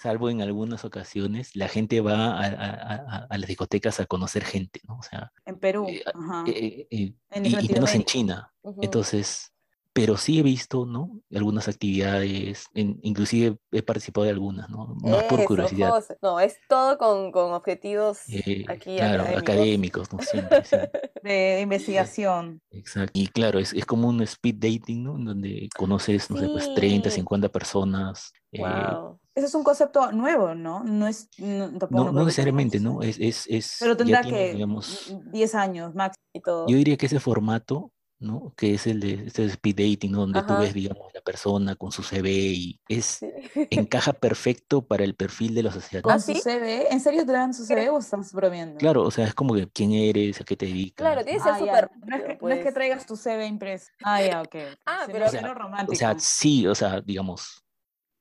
salvo 0.03 0.31
en 0.31 0.41
algunas 0.41 0.85
ocasiones, 0.85 1.55
la 1.55 1.69
gente 1.69 2.01
va 2.01 2.39
a, 2.39 2.47
a, 2.47 3.27
a, 3.29 3.39
las 3.39 3.47
discotecas 3.47 4.01
a 4.01 4.07
conocer 4.07 4.45
gente, 4.45 4.81
¿no? 4.89 4.99
O 4.99 5.03
sea, 5.03 5.33
en 5.45 5.59
Perú, 5.59 5.87
eh, 5.89 6.03
ajá. 6.15 6.45
Eh, 6.47 6.87
eh, 6.91 7.13
y, 7.31 7.73
menos 7.73 7.95
en 7.95 8.05
China. 8.05 8.53
Entonces, 8.81 9.53
pero 9.99 10.17
sí 10.17 10.39
he 10.39 10.43
visto, 10.45 10.87
¿no? 10.87 11.21
Algunas 11.35 11.67
actividades, 11.67 12.67
inclusive 12.73 13.59
he 13.73 13.83
participado 13.83 14.25
de 14.27 14.31
algunas, 14.31 14.71
¿no? 14.71 14.97
Más 15.03 15.25
por 15.25 15.45
curiosidad. 15.45 15.93
No, 16.23 16.39
es 16.39 16.57
todo 16.69 16.97
con, 16.99 17.33
con 17.33 17.53
objetivos 17.53 18.21
eh, 18.29 18.65
aquí 18.69 18.95
claro, 18.97 19.25
académicos, 19.37 20.13
¿no? 20.13 20.21
Siempre, 20.21 20.65
sí. 20.65 20.77
De 21.25 21.61
investigación. 21.63 22.63
Exacto. 22.71 23.11
Y 23.13 23.27
claro, 23.27 23.59
es, 23.59 23.73
es 23.73 23.85
como 23.85 24.07
un 24.09 24.23
speed 24.23 24.55
dating, 24.55 25.03
¿no? 25.03 25.17
En 25.17 25.25
donde 25.25 25.69
conoces, 25.77 26.31
no 26.31 26.37
sé, 26.37 26.47
pues 26.47 26.73
30, 26.75 27.11
50 27.11 27.49
personas. 27.49 28.33
Wow. 28.53 28.67
Eh, 28.67 29.29
ese 29.35 29.47
es 29.47 29.55
un 29.57 29.65
concepto 29.65 30.13
nuevo, 30.13 30.55
¿no? 30.55 30.85
No 30.85 31.09
es... 31.09 31.29
No, 31.39 32.13
no, 32.13 32.25
necesariamente, 32.25 32.79
¿no? 32.79 33.03
Es, 33.03 33.19
es, 33.19 33.47
es, 33.49 33.79
Pero 33.81 33.97
tendrá 33.97 34.23
que 34.23 34.53
digamos, 34.53 35.13
10 35.33 35.55
años 35.57 35.95
máximo 35.97 36.25
y 36.33 36.41
todo. 36.41 36.67
Yo 36.69 36.77
diría 36.77 36.97
que 36.97 37.07
ese 37.07 37.19
formato 37.19 37.91
¿no? 38.21 38.53
Que 38.57 38.75
es 38.75 38.87
el 38.87 39.01
de 39.01 39.27
este 39.27 39.45
speed 39.45 39.77
dating, 39.77 40.13
donde 40.13 40.43
tú 40.43 40.57
ves, 40.59 40.75
digamos, 40.75 41.13
la 41.15 41.21
persona 41.21 41.77
con 41.77 41.93
su 41.93 42.03
CV 42.03 42.31
y 42.31 42.81
es 42.89 43.21
encaja 43.71 44.13
perfecto 44.13 44.83
para 44.83 45.05
el 45.05 45.15
perfil 45.15 45.55
de 45.55 45.63
los 45.63 45.77
asiáticos. 45.77 46.13
¿Con 46.13 46.21
su 46.21 46.35
CV? 46.35 46.93
¿En 46.93 47.01
serio 47.01 47.25
te 47.25 47.33
dan 47.33 47.55
su 47.55 47.65
CV 47.65 47.91
o 47.91 47.99
estás 47.99 48.33
bromeando? 48.33 48.79
Claro, 48.79 49.03
o 49.03 49.11
sea, 49.11 49.27
es 49.27 49.35
como 49.35 49.55
que 49.55 49.69
quién 49.69 49.93
eres, 49.93 50.41
a 50.41 50.45
qué 50.45 50.57
te 50.57 50.67
dedicas. 50.67 51.05
Claro, 51.05 51.25
tiene 51.25 51.39
que 51.39 51.45
ser 51.45 51.53
ah, 51.53 51.59
súper. 51.59 51.91
No, 52.05 52.17
es 52.17 52.23
que, 52.23 52.39
no 52.41 52.49
es 52.49 52.57
que 52.57 52.63
pues. 52.63 52.75
traigas 52.75 53.07
tu 53.07 53.17
CV 53.17 53.47
impreso. 53.47 53.87
Ah, 54.03 54.23
ya, 54.23 54.43
ok. 54.43 54.57
Ah, 54.87 55.05
pero. 55.07 55.27
O 55.27 55.29
sea, 55.29 55.55
romántico. 55.55 55.93
o 55.93 55.97
sea, 55.97 56.19
sí, 56.19 56.67
o 56.67 56.75
sea, 56.75 57.01
digamos, 57.01 57.65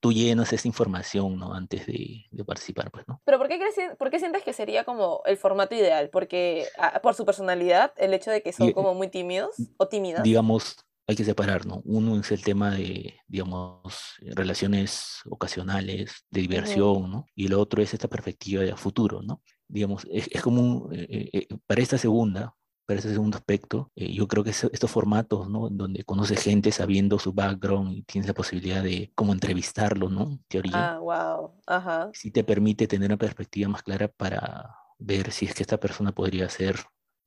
tú 0.07 0.13
llenas 0.13 0.53
esa 0.53 0.67
información, 0.69 1.37
¿no? 1.37 1.53
Antes 1.53 1.85
de, 1.85 2.25
participar, 2.45 2.89
pues, 2.91 3.05
¿no? 3.09 3.21
Pero 3.25 3.37
¿por 3.37 3.49
qué, 3.49 3.59
crees, 3.59 3.75
¿por 3.97 4.09
qué 4.09 4.19
sientes 4.19 4.41
que 4.41 4.53
sería 4.53 4.85
como 4.85 5.21
el 5.25 5.35
formato 5.35 5.75
ideal? 5.75 6.09
Porque 6.09 6.65
ah, 6.79 7.01
por 7.03 7.13
su 7.13 7.25
personalidad, 7.25 7.91
el 7.97 8.13
hecho 8.13 8.31
de 8.31 8.41
que 8.41 8.53
son 8.53 8.71
como 8.71 8.93
muy 8.93 9.09
tímidos 9.09 9.55
o 9.75 9.89
tímidas. 9.89 10.23
Digamos, 10.23 10.77
hay 11.07 11.17
que 11.17 11.25
separar, 11.25 11.65
¿no? 11.65 11.81
Uno 11.83 12.17
es 12.17 12.31
el 12.31 12.41
tema 12.41 12.71
de, 12.71 13.15
digamos, 13.27 14.15
relaciones 14.21 15.19
ocasionales, 15.29 16.25
de 16.31 16.41
diversión, 16.41 17.11
¿no? 17.11 17.25
Y 17.35 17.47
el 17.47 17.53
otro 17.53 17.81
es 17.81 17.93
esta 17.93 18.07
perspectiva 18.07 18.63
de 18.63 18.77
futuro, 18.77 19.21
¿no? 19.21 19.41
Digamos, 19.67 20.07
es, 20.09 20.29
es 20.31 20.41
como, 20.41 20.89
eh, 20.93 21.05
eh, 21.09 21.29
eh, 21.33 21.47
para 21.65 21.81
esta 21.81 21.97
segunda, 21.97 22.55
para 22.87 22.99
ese 22.99 23.11
segundo 23.11 23.37
aspecto, 23.37 23.91
eh, 23.97 24.13
yo 24.13 24.29
creo 24.29 24.45
que 24.45 24.51
estos 24.51 24.89
formatos, 24.89 25.49
¿no? 25.49 25.67
Donde 25.69 26.05
conoce 26.05 26.37
gente 26.37 26.71
sabiendo 26.71 27.19
su 27.19 27.33
background 27.33 27.91
y 27.91 28.03
tienes 28.03 28.29
la 28.29 28.33
posibilidad 28.33 28.81
de 28.81 29.11
como 29.13 29.33
entrevistarlo, 29.33 30.09
¿no? 30.09 30.39
Teoría. 30.47 30.93
Ah, 30.93 30.99
wow. 30.99 31.51
Ajá. 31.67 32.09
Sí 32.13 32.31
te 32.31 32.45
permite 32.45 32.87
tener 32.87 33.09
una 33.09 33.17
perspectiva 33.17 33.67
más 33.69 33.83
clara 33.83 34.07
para 34.07 34.73
ver 34.99 35.31
si 35.31 35.45
es 35.45 35.53
que 35.53 35.63
esta 35.63 35.77
persona 35.77 36.13
podría 36.13 36.47
ser 36.47 36.77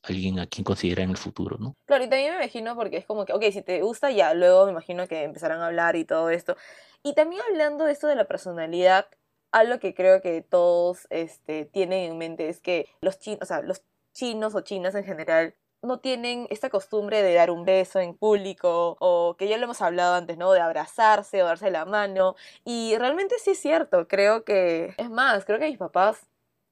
alguien 0.03 0.39
a 0.39 0.47
quien 0.47 0.65
considera 0.65 1.03
en 1.03 1.11
el 1.11 1.19
futuro, 1.19 1.59
¿no? 1.59 1.77
Claro, 1.85 2.05
y 2.05 2.09
también 2.09 2.33
me 2.33 2.39
imagino 2.39 2.75
porque 2.75 2.97
es 2.97 3.05
como 3.05 3.27
que, 3.27 3.35
ok, 3.35 3.45
si 3.53 3.61
te 3.61 3.83
gusta 3.83 4.11
ya, 4.11 4.33
luego 4.33 4.65
me 4.65 4.73
imagino 4.73 5.07
que 5.07 5.25
empezarán 5.25 5.61
a 5.61 5.67
hablar 5.67 5.95
y 5.95 6.07
todo 6.07 6.31
esto. 6.31 6.57
Y 7.03 7.15
también 7.15 7.43
hablando 7.51 7.85
de 7.85 7.93
esto 7.93 8.07
de 8.07 8.17
la 8.17 8.27
personalidad, 8.27 9.09
algo 9.53 9.79
que 9.79 9.95
creo 9.95 10.23
que 10.23 10.41
todos 10.41 11.07
este, 11.11 11.67
tienen 11.67 12.11
en 12.11 12.17
mente 12.17 12.49
es 12.49 12.61
que 12.61 12.89
los 13.03 13.19
chinos, 13.19 13.41
o 13.43 13.45
sea, 13.45 13.61
los 13.61 13.83
chinos 14.13 14.55
o 14.55 14.61
chinas 14.61 14.95
en 14.95 15.05
general 15.05 15.55
no 15.83 16.01
tienen 16.01 16.47
esta 16.51 16.69
costumbre 16.71 17.23
de 17.23 17.35
dar 17.35 17.51
un 17.51 17.65
beso 17.65 18.01
en 18.01 18.15
público 18.15 18.97
o 19.01 19.37
que 19.39 19.49
ya 19.49 19.57
lo 19.57 19.65
hemos 19.65 19.81
hablado 19.81 20.15
antes, 20.15 20.37
¿no? 20.37 20.53
De 20.53 20.61
abrazarse 20.61 21.43
o 21.43 21.47
darse 21.47 21.71
la 21.71 21.87
mano. 21.87 22.37
Y 22.65 22.97
realmente 22.99 23.37
sí 23.39 23.53
es 23.53 23.61
cierto, 23.61 24.07
creo 24.09 24.45
que, 24.45 24.95
es 24.99 25.11
más, 25.11 25.45
creo 25.45 25.59
que 25.59 25.69
mis 25.69 25.79
papás 25.79 26.30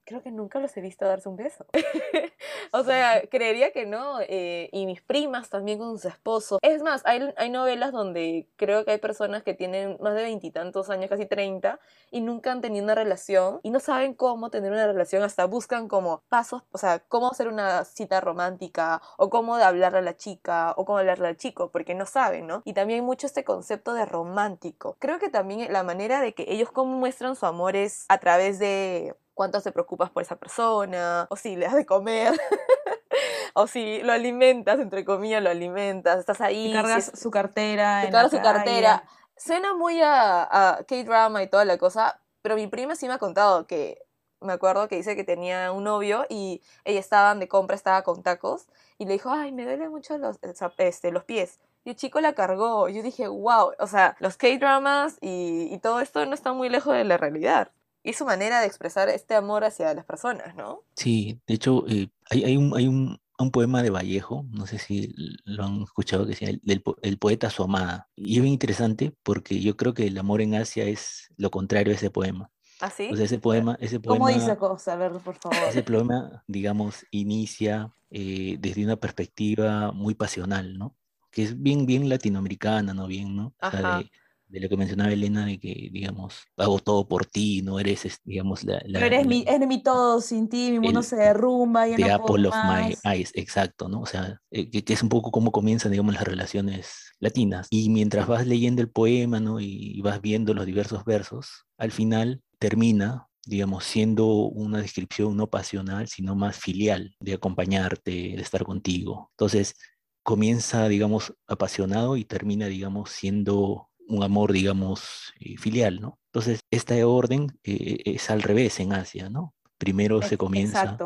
creo 0.08 0.22
que 0.22 0.30
nunca 0.30 0.58
los 0.58 0.74
he 0.74 0.80
visto 0.80 1.04
darse 1.04 1.28
un 1.28 1.36
beso. 1.36 1.66
o 2.72 2.82
sea, 2.82 3.22
creería 3.30 3.72
que 3.72 3.84
no. 3.84 4.20
Eh, 4.22 4.70
y 4.72 4.86
mis 4.86 5.02
primas 5.02 5.50
también 5.50 5.78
con 5.78 5.90
sus 5.98 6.06
esposos. 6.06 6.58
Es 6.62 6.82
más, 6.82 7.02
hay, 7.04 7.30
hay 7.36 7.50
novelas 7.50 7.92
donde 7.92 8.48
creo 8.56 8.86
que 8.86 8.92
hay 8.92 8.98
personas 8.98 9.42
que 9.42 9.52
tienen 9.52 9.98
más 10.00 10.14
de 10.14 10.22
veintitantos 10.22 10.88
años, 10.88 11.10
casi 11.10 11.26
treinta, 11.26 11.78
y 12.10 12.22
nunca 12.22 12.50
han 12.52 12.62
tenido 12.62 12.84
una 12.84 12.94
relación 12.94 13.60
y 13.62 13.70
no 13.70 13.80
saben 13.80 14.14
cómo 14.14 14.48
tener 14.48 14.72
una 14.72 14.86
relación, 14.86 15.22
hasta 15.22 15.44
buscan 15.44 15.88
como 15.88 16.22
pasos, 16.30 16.62
o 16.72 16.78
sea, 16.78 17.00
cómo 17.00 17.30
hacer 17.30 17.48
una 17.48 17.84
cita 17.84 18.22
romántica, 18.22 19.02
o 19.18 19.28
cómo 19.28 19.56
hablarle 19.56 19.98
a 19.98 20.02
la 20.02 20.16
chica, 20.16 20.72
o 20.78 20.86
cómo 20.86 20.98
hablarle 20.98 21.28
al 21.28 21.36
chico, 21.36 21.70
porque 21.70 21.94
no 21.94 22.06
saben, 22.06 22.46
¿no? 22.46 22.62
Y 22.64 22.72
también 22.72 23.00
hay 23.00 23.06
mucho 23.06 23.26
este 23.26 23.44
concepto 23.44 23.92
de 23.92 24.06
romántico. 24.06 24.96
Creo 25.00 25.18
que 25.18 25.28
también 25.28 25.70
la 25.70 25.82
manera 25.82 26.22
de 26.22 26.32
que 26.32 26.46
ellos 26.48 26.70
cómo 26.72 26.96
muestran 26.96 27.36
su 27.36 27.44
amor 27.44 27.76
es 27.76 28.06
a 28.08 28.16
través 28.18 28.58
de 28.58 29.14
cuánto 29.38 29.62
te 29.62 29.70
preocupas 29.70 30.10
por 30.10 30.20
esa 30.20 30.34
persona, 30.34 31.28
o 31.30 31.36
si 31.36 31.54
le 31.54 31.66
das 31.66 31.76
de 31.76 31.86
comer, 31.86 32.32
o 33.54 33.68
si 33.68 34.02
lo 34.02 34.12
alimentas, 34.12 34.80
entre 34.80 35.04
comillas, 35.04 35.40
lo 35.40 35.48
alimentas, 35.48 36.18
estás 36.18 36.40
ahí. 36.40 36.72
cargas 36.72 37.12
su 37.14 37.30
cartera. 37.30 38.02
Te 38.02 38.10
cargas 38.10 38.32
su 38.32 38.40
cartera. 38.40 39.04
Suena 39.36 39.74
muy 39.74 40.02
a, 40.02 40.42
a 40.42 40.82
K-drama 40.82 41.44
y 41.44 41.46
toda 41.46 41.64
la 41.64 41.78
cosa, 41.78 42.20
pero 42.42 42.56
mi 42.56 42.66
prima 42.66 42.96
sí 42.96 43.06
me 43.06 43.14
ha 43.14 43.18
contado 43.18 43.68
que 43.68 44.02
me 44.40 44.54
acuerdo 44.54 44.88
que 44.88 44.96
dice 44.96 45.14
que 45.14 45.22
tenía 45.22 45.70
un 45.70 45.84
novio 45.84 46.26
y 46.28 46.60
ella 46.84 46.98
estaba 46.98 47.32
de 47.36 47.46
compra, 47.46 47.76
estaba 47.76 48.02
con 48.02 48.24
tacos 48.24 48.66
y 48.98 49.06
le 49.06 49.12
dijo, 49.12 49.30
ay, 49.30 49.52
me 49.52 49.62
duelen 49.62 49.92
mucho 49.92 50.18
los, 50.18 50.40
este, 50.78 51.12
los 51.12 51.22
pies. 51.22 51.60
Y 51.84 51.90
el 51.90 51.96
chico 51.96 52.20
la 52.20 52.32
cargó. 52.32 52.88
Yo 52.88 53.04
dije, 53.04 53.28
wow, 53.28 53.70
o 53.78 53.86
sea, 53.86 54.16
los 54.18 54.36
K-dramas 54.36 55.16
y, 55.20 55.68
y, 55.70 55.78
todo 55.78 56.00
esto 56.00 56.26
no 56.26 56.34
está 56.34 56.52
muy 56.52 56.68
lejos 56.68 56.92
de 56.94 57.04
la 57.04 57.18
realidad 57.18 57.70
y 58.02 58.12
su 58.12 58.24
manera 58.24 58.60
de 58.60 58.66
expresar 58.66 59.08
este 59.08 59.34
amor 59.34 59.64
hacia 59.64 59.92
las 59.94 60.04
personas, 60.04 60.54
¿no? 60.54 60.82
Sí, 60.94 61.40
de 61.46 61.54
hecho, 61.54 61.84
eh, 61.88 62.08
hay, 62.30 62.44
hay, 62.44 62.56
un, 62.56 62.76
hay 62.76 62.86
un, 62.88 63.20
poema 63.52 63.82
de 63.82 63.90
Vallejo, 63.90 64.44
no 64.50 64.66
sé 64.66 64.78
si 64.78 65.14
lo 65.44 65.64
han 65.64 65.82
escuchado, 65.82 66.24
que 66.24 66.30
decía 66.30 66.50
el, 66.50 66.82
el, 67.02 67.18
poeta 67.18 67.50
su 67.50 67.62
amada. 67.62 68.08
Y 68.16 68.36
es 68.36 68.42
bien 68.42 68.52
interesante 68.52 69.14
porque 69.22 69.60
yo 69.60 69.76
creo 69.76 69.94
que 69.94 70.06
el 70.06 70.18
amor 70.18 70.40
en 70.40 70.54
Asia 70.54 70.84
es 70.84 71.32
lo 71.36 71.50
contrario 71.50 71.92
a 71.92 71.96
ese 71.96 72.10
poema. 72.10 72.50
¿Ah, 72.80 72.90
sí? 72.90 73.08
O 73.12 73.16
sea, 73.16 73.24
ese 73.24 73.38
poema... 73.38 73.76
Ese 73.80 74.00
poema 74.00 74.26
¿Cómo 74.26 74.38
dice 74.38 74.56
cosa? 74.56 74.92
A 74.92 74.96
ver, 74.96 75.12
por 75.12 75.36
favor. 75.36 75.58
Ese 75.68 75.82
poema, 75.82 76.44
digamos, 76.46 77.06
inicia 77.10 77.92
eh, 78.10 78.56
desde 78.58 78.84
una 78.84 78.96
perspectiva 78.96 79.92
muy 79.92 80.14
pasional, 80.14 80.78
¿no? 80.78 80.96
Que 81.30 81.42
es 81.42 81.60
bien, 81.60 81.86
bien 81.86 82.08
latinoamericana, 82.08 82.94
¿no? 82.94 83.06
Bien, 83.06 83.36
¿no? 83.36 83.54
O 83.60 83.70
sea, 83.70 83.98
de, 83.98 84.10
de 84.48 84.60
lo 84.60 84.68
que 84.68 84.76
mencionaba 84.76 85.12
Elena, 85.12 85.46
de 85.46 85.58
que, 85.58 85.90
digamos, 85.92 86.44
hago 86.56 86.78
todo 86.78 87.06
por 87.06 87.26
ti, 87.26 87.62
no 87.62 87.78
eres, 87.78 88.20
digamos, 88.24 88.64
la... 88.64 88.80
Pero 88.80 89.06
eres, 89.06 89.26
mi, 89.26 89.44
eres 89.46 89.68
mi 89.68 89.82
todo, 89.82 90.20
sin 90.20 90.48
ti 90.48 90.70
mi 90.72 90.80
mundo 90.80 91.02
se 91.02 91.16
derrumba. 91.16 91.86
y 91.88 91.96
no 91.96 92.14
apple 92.14 92.48
of 92.48 92.54
my 92.64 92.94
eyes, 93.04 93.30
exacto, 93.34 93.88
¿no? 93.88 94.00
O 94.00 94.06
sea, 94.06 94.40
eh, 94.50 94.70
que, 94.70 94.92
es 94.92 95.02
un 95.02 95.10
poco 95.10 95.30
como 95.30 95.52
comienzan, 95.52 95.92
digamos, 95.92 96.14
las 96.14 96.24
relaciones 96.24 97.12
latinas. 97.20 97.66
Y 97.70 97.90
mientras 97.90 98.26
vas 98.26 98.46
leyendo 98.46 98.80
el 98.80 98.90
poema, 98.90 99.38
¿no? 99.40 99.60
Y, 99.60 100.00
vas 100.00 100.20
viendo 100.22 100.54
los 100.54 100.64
diversos 100.64 101.04
versos, 101.04 101.66
al 101.76 101.92
final 101.92 102.42
termina 102.58 103.26
digamos, 103.44 103.84
siendo 103.84 104.26
una 104.26 104.82
descripción 104.82 105.34
no 105.34 105.48
pasional, 105.48 106.06
sino 106.06 106.34
más 106.34 106.54
filial, 106.54 107.16
de 107.18 107.32
acompañarte, 107.32 108.10
de 108.10 108.42
estar 108.42 108.62
contigo. 108.62 109.30
Entonces, 109.32 109.74
comienza, 110.22 110.86
digamos, 110.88 111.34
apasionado 111.46 112.18
y 112.18 112.26
termina, 112.26 112.66
digamos, 112.66 113.10
siendo 113.10 113.87
un 114.08 114.22
amor, 114.22 114.52
digamos, 114.52 115.32
eh, 115.40 115.56
filial, 115.56 116.00
¿no? 116.00 116.18
Entonces, 116.32 116.60
esta 116.70 116.94
orden 117.06 117.46
eh, 117.62 117.98
es 118.04 118.30
al 118.30 118.42
revés 118.42 118.80
en 118.80 118.92
Asia, 118.92 119.30
¿no? 119.30 119.54
Primero 119.76 120.20
se 120.22 120.36
comienza 120.36 120.98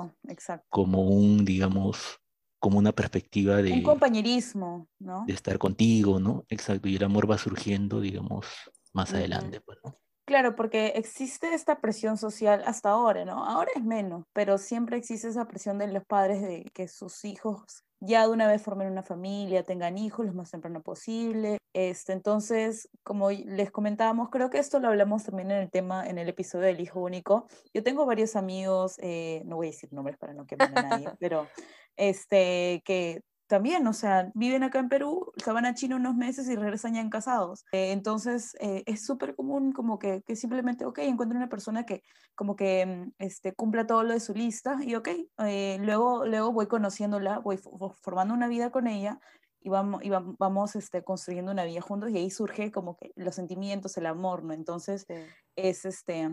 como 0.71 1.03
un, 1.03 1.45
digamos, 1.45 2.21
como 2.59 2.79
una 2.79 2.93
perspectiva 2.93 3.57
de... 3.57 3.73
Un 3.73 3.83
compañerismo, 3.83 4.89
¿no? 4.99 5.25
De 5.27 5.35
estar 5.35 5.59
contigo, 5.59 6.19
¿no? 6.19 6.45
Exacto, 6.49 6.89
y 6.89 6.97
el 6.97 7.05
amor 7.05 7.31
va 7.31 7.37
surgiendo, 7.37 8.01
digamos, 8.01 8.47
más 8.93 9.13
adelante, 9.13 9.61
pues, 9.61 9.79
¿no? 9.85 9.99
Claro, 10.25 10.55
porque 10.55 10.93
existe 10.95 11.53
esta 11.53 11.81
presión 11.81 12.17
social 12.17 12.63
hasta 12.65 12.91
ahora, 12.91 13.25
¿no? 13.25 13.45
Ahora 13.45 13.71
es 13.75 13.83
menos, 13.83 14.25
pero 14.33 14.57
siempre 14.57 14.97
existe 14.97 15.29
esa 15.29 15.49
presión 15.49 15.79
de 15.79 15.89
los 15.89 16.05
padres 16.05 16.41
de 16.41 16.71
que 16.73 16.87
sus 16.87 17.25
hijos 17.25 17.85
ya 18.05 18.27
de 18.27 18.33
una 18.33 18.49
vez 18.49 18.61
formen 18.63 18.91
una 18.91 19.05
familia, 19.05 19.63
tengan 19.63 19.97
hijos 19.97 20.27
lo 20.27 20.33
más 20.33 20.51
temprano 20.51 20.83
posible. 20.83 21.59
Este, 21.73 22.13
entonces, 22.13 22.89
como 23.05 23.31
les 23.31 23.71
comentábamos, 23.71 24.29
creo 24.29 24.51
que 24.51 24.59
esto 24.59 24.81
lo 24.81 24.89
hablamos 24.89 25.23
también 25.23 25.53
en 25.53 25.59
el 25.59 25.71
tema, 25.71 26.05
en 26.05 26.19
el 26.19 26.29
episodio 26.29 26.67
del 26.67 26.81
hijo 26.81 27.01
único. 27.01 27.47
Yo 27.73 27.85
tengo 27.85 28.05
varios 28.05 28.35
amigos, 28.35 28.97
eh, 28.99 29.43
no 29.47 29.57
voy 29.57 29.69
a 29.69 29.71
decir 29.71 29.93
nombres 29.93 30.19
para 30.19 30.35
no 30.35 30.47
quemar 30.47 30.77
a 30.77 30.83
nadie, 30.83 31.09
pero 31.21 31.47
este, 31.97 32.83
que 32.85 33.23
también, 33.47 33.87
o 33.87 33.93
sea, 33.93 34.31
viven 34.35 34.63
acá 34.63 34.79
en 34.79 34.89
Perú, 34.89 35.33
se 35.37 35.53
van 35.53 35.67
a 35.67 35.75
China 35.75 35.97
unos 35.97 36.15
meses 36.15 36.49
y 36.49 36.57
regresan 36.57 36.95
ya 36.95 37.01
en 37.01 37.11
casados. 37.11 37.65
Eh, 37.73 37.93
entonces, 37.93 38.57
eh, 38.61 38.83
es 38.87 39.05
súper 39.05 39.35
común 39.35 39.73
como 39.73 39.99
que, 39.99 40.23
que, 40.23 40.37
simplemente, 40.37 40.85
ok, 40.87 40.99
encuentro 40.99 41.37
una 41.37 41.49
persona 41.49 41.85
que 41.85 42.03
como 42.35 42.57
que 42.57 42.87
mm, 42.87 43.13
este, 43.19 43.53
cumpla 43.55 43.87
todo 43.87 44.05
lo 44.05 44.15
de 44.15 44.21
su 44.21 44.35
lista 44.35 44.79
y 44.83 44.95
ok, 44.95 45.09
eh, 45.47 45.79
luego, 45.81 46.25
luego 46.27 46.53
voy 46.53 46.67
conociéndola, 46.67 47.39
voy 47.41 47.59
formando 48.01 48.35
una 48.35 48.49
vida 48.49 48.71
con 48.71 48.87
ella 48.87 49.21
y 49.61 49.69
vamos, 49.69 50.03
y 50.03 50.11
vamos 50.11 50.75
este, 50.77 51.05
construyendo 51.05 51.53
una 51.53 51.65
vida 51.65 51.81
juntos 51.81 52.11
y 52.11 52.17
ahí 52.17 52.31
surge 52.31 52.73
como 52.73 52.97
que 52.97 53.13
los 53.17 53.35
sentimientos, 53.35 53.97
el 53.97 54.07
amor, 54.07 54.45
¿no? 54.45 54.55
Entonces, 54.55 55.07
es 55.57 55.85
este 55.85 56.31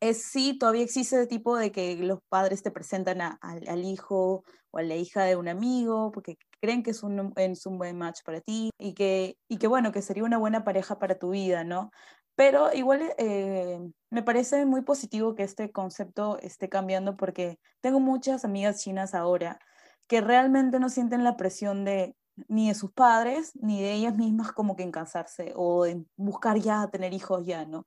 es 0.00 0.22
sí, 0.22 0.56
todavía 0.58 0.82
existe 0.82 1.20
el 1.20 1.28
tipo 1.28 1.56
de 1.56 1.72
que 1.72 1.96
los 1.96 2.20
padres 2.28 2.62
te 2.62 2.70
presentan 2.70 3.20
al 3.20 3.84
hijo 3.84 4.44
o 4.70 4.78
a 4.78 4.82
la 4.82 4.94
hija 4.96 5.24
de 5.24 5.36
un 5.36 5.48
amigo 5.48 6.12
porque 6.12 6.36
creen 6.60 6.82
que 6.82 6.90
es 6.92 7.02
un, 7.02 7.32
es 7.36 7.66
un 7.66 7.78
buen 7.78 7.98
match 7.98 8.20
para 8.24 8.40
ti 8.40 8.70
y 8.78 8.94
que, 8.94 9.36
y 9.48 9.58
que, 9.58 9.66
bueno, 9.66 9.92
que 9.92 10.02
sería 10.02 10.24
una 10.24 10.38
buena 10.38 10.64
pareja 10.64 10.98
para 10.98 11.18
tu 11.18 11.30
vida, 11.30 11.64
¿no? 11.64 11.90
Pero 12.36 12.72
igual 12.72 13.12
eh, 13.18 13.80
me 14.10 14.22
parece 14.22 14.64
muy 14.64 14.82
positivo 14.82 15.34
que 15.34 15.42
este 15.42 15.72
concepto 15.72 16.38
esté 16.38 16.68
cambiando 16.68 17.16
porque 17.16 17.58
tengo 17.80 17.98
muchas 18.00 18.44
amigas 18.44 18.80
chinas 18.82 19.14
ahora 19.14 19.58
que 20.06 20.20
realmente 20.20 20.78
no 20.78 20.88
sienten 20.88 21.24
la 21.24 21.36
presión 21.36 21.84
de 21.84 22.14
ni 22.46 22.68
de 22.68 22.74
sus 22.74 22.92
padres 22.92 23.52
ni 23.56 23.82
de 23.82 23.92
ellas 23.94 24.16
mismas 24.16 24.52
como 24.52 24.76
que 24.76 24.84
en 24.84 24.92
casarse 24.92 25.52
o 25.56 25.86
en 25.86 26.08
buscar 26.16 26.58
ya 26.58 26.88
tener 26.90 27.12
hijos 27.12 27.44
ya, 27.44 27.64
¿no? 27.64 27.86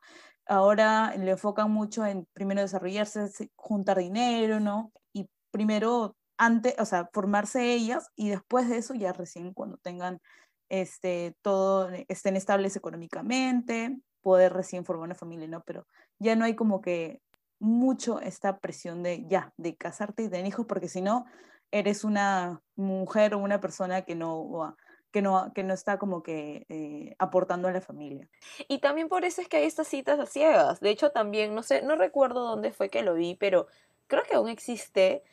Ahora 0.51 1.15
le 1.15 1.31
enfocan 1.31 1.71
mucho 1.71 2.05
en 2.05 2.27
primero 2.33 2.59
desarrollarse, 2.59 3.49
juntar 3.55 3.99
dinero, 3.99 4.59
¿no? 4.59 4.91
Y 5.13 5.29
primero, 5.49 6.17
antes, 6.37 6.75
o 6.77 6.85
sea, 6.85 7.09
formarse 7.13 7.73
ellas 7.73 8.09
y 8.17 8.29
después 8.29 8.67
de 8.67 8.77
eso 8.77 8.93
ya 8.93 9.13
recién 9.13 9.53
cuando 9.53 9.77
tengan 9.77 10.19
este, 10.67 11.37
todo, 11.41 11.89
estén 12.09 12.35
estables 12.35 12.75
económicamente, 12.75 13.97
poder 14.21 14.51
recién 14.51 14.83
formar 14.83 15.05
una 15.05 15.15
familia, 15.15 15.47
¿no? 15.47 15.63
Pero 15.63 15.87
ya 16.19 16.35
no 16.35 16.43
hay 16.43 16.53
como 16.53 16.81
que 16.81 17.21
mucho 17.59 18.19
esta 18.19 18.59
presión 18.59 19.03
de 19.03 19.25
ya, 19.27 19.53
de 19.55 19.77
casarte 19.77 20.23
y 20.23 20.29
tener 20.29 20.47
hijos, 20.47 20.65
porque 20.67 20.89
si 20.89 21.01
no, 21.01 21.25
eres 21.71 22.03
una 22.03 22.61
mujer 22.75 23.35
o 23.35 23.37
una 23.37 23.61
persona 23.61 24.01
que 24.01 24.15
no, 24.15 24.75
que 25.11 25.21
no, 25.21 25.51
que 25.53 25.63
no 25.63 25.73
está 25.73 25.97
como 25.97 26.23
que 26.23 26.65
eh, 26.69 27.15
aportando 27.19 27.67
a 27.67 27.71
la 27.71 27.81
familia. 27.81 28.27
Y 28.67 28.79
también 28.79 29.09
por 29.09 29.25
eso 29.25 29.41
es 29.41 29.47
que 29.47 29.57
hay 29.57 29.65
estas 29.65 29.87
citas 29.87 30.19
a 30.19 30.25
ciegas. 30.25 30.79
De 30.79 30.89
hecho, 30.89 31.11
también, 31.11 31.53
no 31.55 31.63
sé, 31.63 31.81
no 31.81 31.95
recuerdo 31.95 32.41
dónde 32.41 32.71
fue 32.71 32.89
que 32.89 33.03
lo 33.03 33.13
vi, 33.15 33.35
pero 33.35 33.67
creo 34.07 34.23
que 34.23 34.35
aún 34.35 34.49
existe 34.49 35.23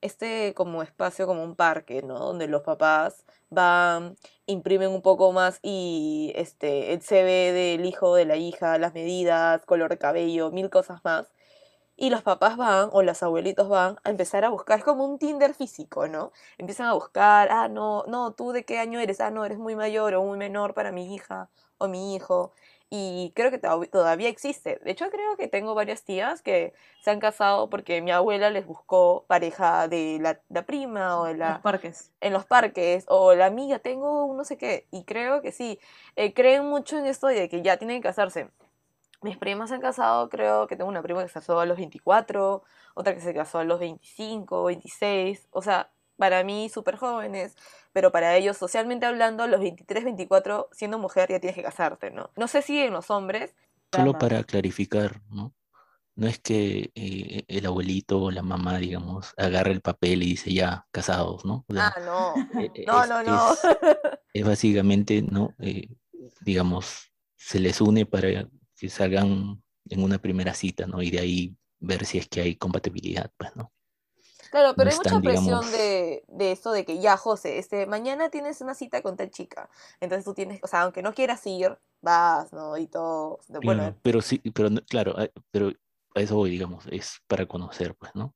este 0.00 0.54
como 0.54 0.82
espacio, 0.82 1.26
como 1.26 1.42
un 1.44 1.56
parque, 1.56 2.02
¿no? 2.02 2.18
Donde 2.18 2.48
los 2.48 2.62
papás 2.62 3.24
van, 3.50 4.16
imprimen 4.46 4.90
un 4.90 5.02
poco 5.02 5.32
más 5.32 5.58
y 5.62 6.32
este, 6.36 6.92
el 6.92 7.02
CV 7.02 7.52
del 7.52 7.84
hijo, 7.84 8.14
de 8.14 8.24
la 8.26 8.36
hija, 8.36 8.78
las 8.78 8.94
medidas, 8.94 9.64
color 9.66 9.90
de 9.90 9.98
cabello, 9.98 10.50
mil 10.52 10.70
cosas 10.70 11.00
más 11.04 11.28
y 12.00 12.10
los 12.10 12.22
papás 12.22 12.56
van 12.56 12.90
o 12.92 13.02
los 13.02 13.22
abuelitos 13.24 13.68
van 13.68 13.98
a 14.04 14.10
empezar 14.10 14.44
a 14.44 14.50
buscar, 14.50 14.78
es 14.78 14.84
como 14.84 15.04
un 15.04 15.18
Tinder 15.18 15.52
físico, 15.52 16.06
¿no? 16.06 16.32
Empiezan 16.56 16.86
a 16.86 16.92
buscar, 16.94 17.48
ah, 17.50 17.68
no, 17.68 18.04
no, 18.06 18.32
tú 18.32 18.52
de 18.52 18.64
qué 18.64 18.78
año 18.78 19.00
eres, 19.00 19.20
ah, 19.20 19.32
no, 19.32 19.44
eres 19.44 19.58
muy 19.58 19.74
mayor 19.74 20.14
o 20.14 20.22
muy 20.22 20.38
menor 20.38 20.74
para 20.74 20.92
mi 20.92 21.12
hija 21.12 21.50
o 21.76 21.88
mi 21.88 22.14
hijo. 22.14 22.52
Y 22.90 23.32
creo 23.34 23.50
que 23.50 23.58
todavía 23.58 24.28
existe. 24.28 24.80
De 24.82 24.92
hecho, 24.92 25.10
creo 25.10 25.36
que 25.36 25.48
tengo 25.48 25.74
varias 25.74 26.04
tías 26.04 26.40
que 26.40 26.72
se 27.02 27.10
han 27.10 27.20
casado 27.20 27.68
porque 27.68 28.00
mi 28.00 28.12
abuela 28.12 28.48
les 28.48 28.64
buscó 28.64 29.24
pareja 29.26 29.88
de 29.88 30.18
la, 30.20 30.62
prima 30.62 31.20
o 31.20 31.24
de 31.24 31.34
la... 31.34 31.54
Los 31.54 31.60
parques. 31.60 32.12
En 32.20 32.32
los 32.32 32.46
parques. 32.46 33.04
O 33.08 33.34
la 33.34 33.46
amiga, 33.46 33.78
tengo 33.80 34.24
un 34.24 34.38
no 34.38 34.44
sé 34.44 34.56
qué. 34.56 34.86
Y 34.90 35.04
creo 35.04 35.42
que 35.42 35.52
sí. 35.52 35.78
Eh, 36.16 36.32
creen 36.32 36.64
mucho 36.64 36.96
en 36.98 37.06
esto 37.06 37.26
de 37.26 37.48
que 37.50 37.60
ya 37.60 37.76
tienen 37.76 38.00
que 38.00 38.08
casarse. 38.08 38.48
Mis 39.22 39.36
primas 39.36 39.70
se 39.70 39.74
han 39.74 39.80
casado, 39.80 40.28
creo 40.28 40.66
que 40.66 40.76
tengo 40.76 40.88
una 40.88 41.02
prima 41.02 41.22
que 41.22 41.28
se 41.28 41.34
casó 41.34 41.58
a 41.58 41.66
los 41.66 41.76
24, 41.76 42.62
otra 42.94 43.14
que 43.14 43.20
se 43.20 43.34
casó 43.34 43.58
a 43.58 43.64
los 43.64 43.80
25, 43.80 44.64
26, 44.64 45.48
o 45.50 45.62
sea, 45.62 45.90
para 46.16 46.44
mí 46.44 46.68
súper 46.68 46.96
jóvenes, 46.96 47.56
pero 47.92 48.12
para 48.12 48.36
ellos 48.36 48.56
socialmente 48.56 49.06
hablando, 49.06 49.42
a 49.42 49.46
los 49.46 49.60
23, 49.60 50.04
24, 50.04 50.68
siendo 50.72 50.98
mujer 50.98 51.30
ya 51.30 51.40
tienes 51.40 51.56
que 51.56 51.62
casarte, 51.62 52.10
¿no? 52.10 52.30
No 52.36 52.48
sé 52.48 52.62
si 52.62 52.80
en 52.80 52.92
los 52.92 53.10
hombres... 53.10 53.54
Solo 53.92 54.18
para 54.18 54.44
clarificar, 54.44 55.22
¿no? 55.30 55.54
No 56.14 56.26
es 56.26 56.40
que 56.40 56.90
eh, 56.96 57.44
el 57.46 57.66
abuelito 57.66 58.20
o 58.20 58.30
la 58.32 58.42
mamá, 58.42 58.78
digamos, 58.78 59.34
agarre 59.36 59.70
el 59.70 59.80
papel 59.80 60.24
y 60.24 60.30
dice 60.30 60.52
ya, 60.52 60.86
casados, 60.90 61.44
¿no? 61.44 61.64
ah, 61.76 61.94
no. 62.04 62.34
Eh, 62.60 62.70
eh, 62.74 62.84
no, 62.86 63.06
no, 63.06 63.22
no. 63.22 63.54
Es, 64.32 64.44
básicamente, 64.44 65.22
¿no? 65.22 65.54
digamos, 66.40 67.12
se 67.36 67.60
les 67.60 67.80
une 67.80 68.04
para 68.04 68.48
que 68.78 68.88
salgan 68.88 69.62
en 69.88 70.02
una 70.02 70.18
primera 70.18 70.54
cita, 70.54 70.86
¿no? 70.86 71.02
Y 71.02 71.10
de 71.10 71.20
ahí 71.20 71.56
ver 71.80 72.04
si 72.04 72.18
es 72.18 72.28
que 72.28 72.40
hay 72.40 72.56
compatibilidad, 72.56 73.30
pues, 73.36 73.54
¿no? 73.56 73.72
Claro, 74.50 74.74
pero 74.74 74.90
hay 74.90 74.96
mucha 74.96 75.20
presión 75.20 75.70
de, 75.72 76.24
de 76.26 76.52
esto 76.52 76.72
de 76.72 76.84
que 76.84 77.00
ya, 77.00 77.16
José, 77.16 77.58
este, 77.58 77.86
mañana 77.86 78.30
tienes 78.30 78.60
una 78.62 78.74
cita 78.74 79.02
con 79.02 79.16
tal 79.16 79.30
chica. 79.30 79.68
Entonces 80.00 80.24
tú 80.24 80.32
tienes, 80.32 80.60
o 80.62 80.66
sea, 80.66 80.82
aunque 80.82 81.02
no 81.02 81.12
quieras 81.12 81.46
ir, 81.46 81.78
vas, 82.00 82.52
¿no? 82.52 82.76
Y 82.78 82.86
todo. 82.86 83.40
Bueno. 83.62 83.94
pero 84.02 84.22
sí, 84.22 84.38
pero 84.54 84.70
claro, 84.88 85.16
pero 85.50 85.72
a 86.14 86.20
eso 86.20 86.36
voy, 86.36 86.50
digamos, 86.50 86.86
es 86.90 87.20
para 87.26 87.46
conocer, 87.46 87.94
pues, 87.94 88.14
¿no? 88.14 88.34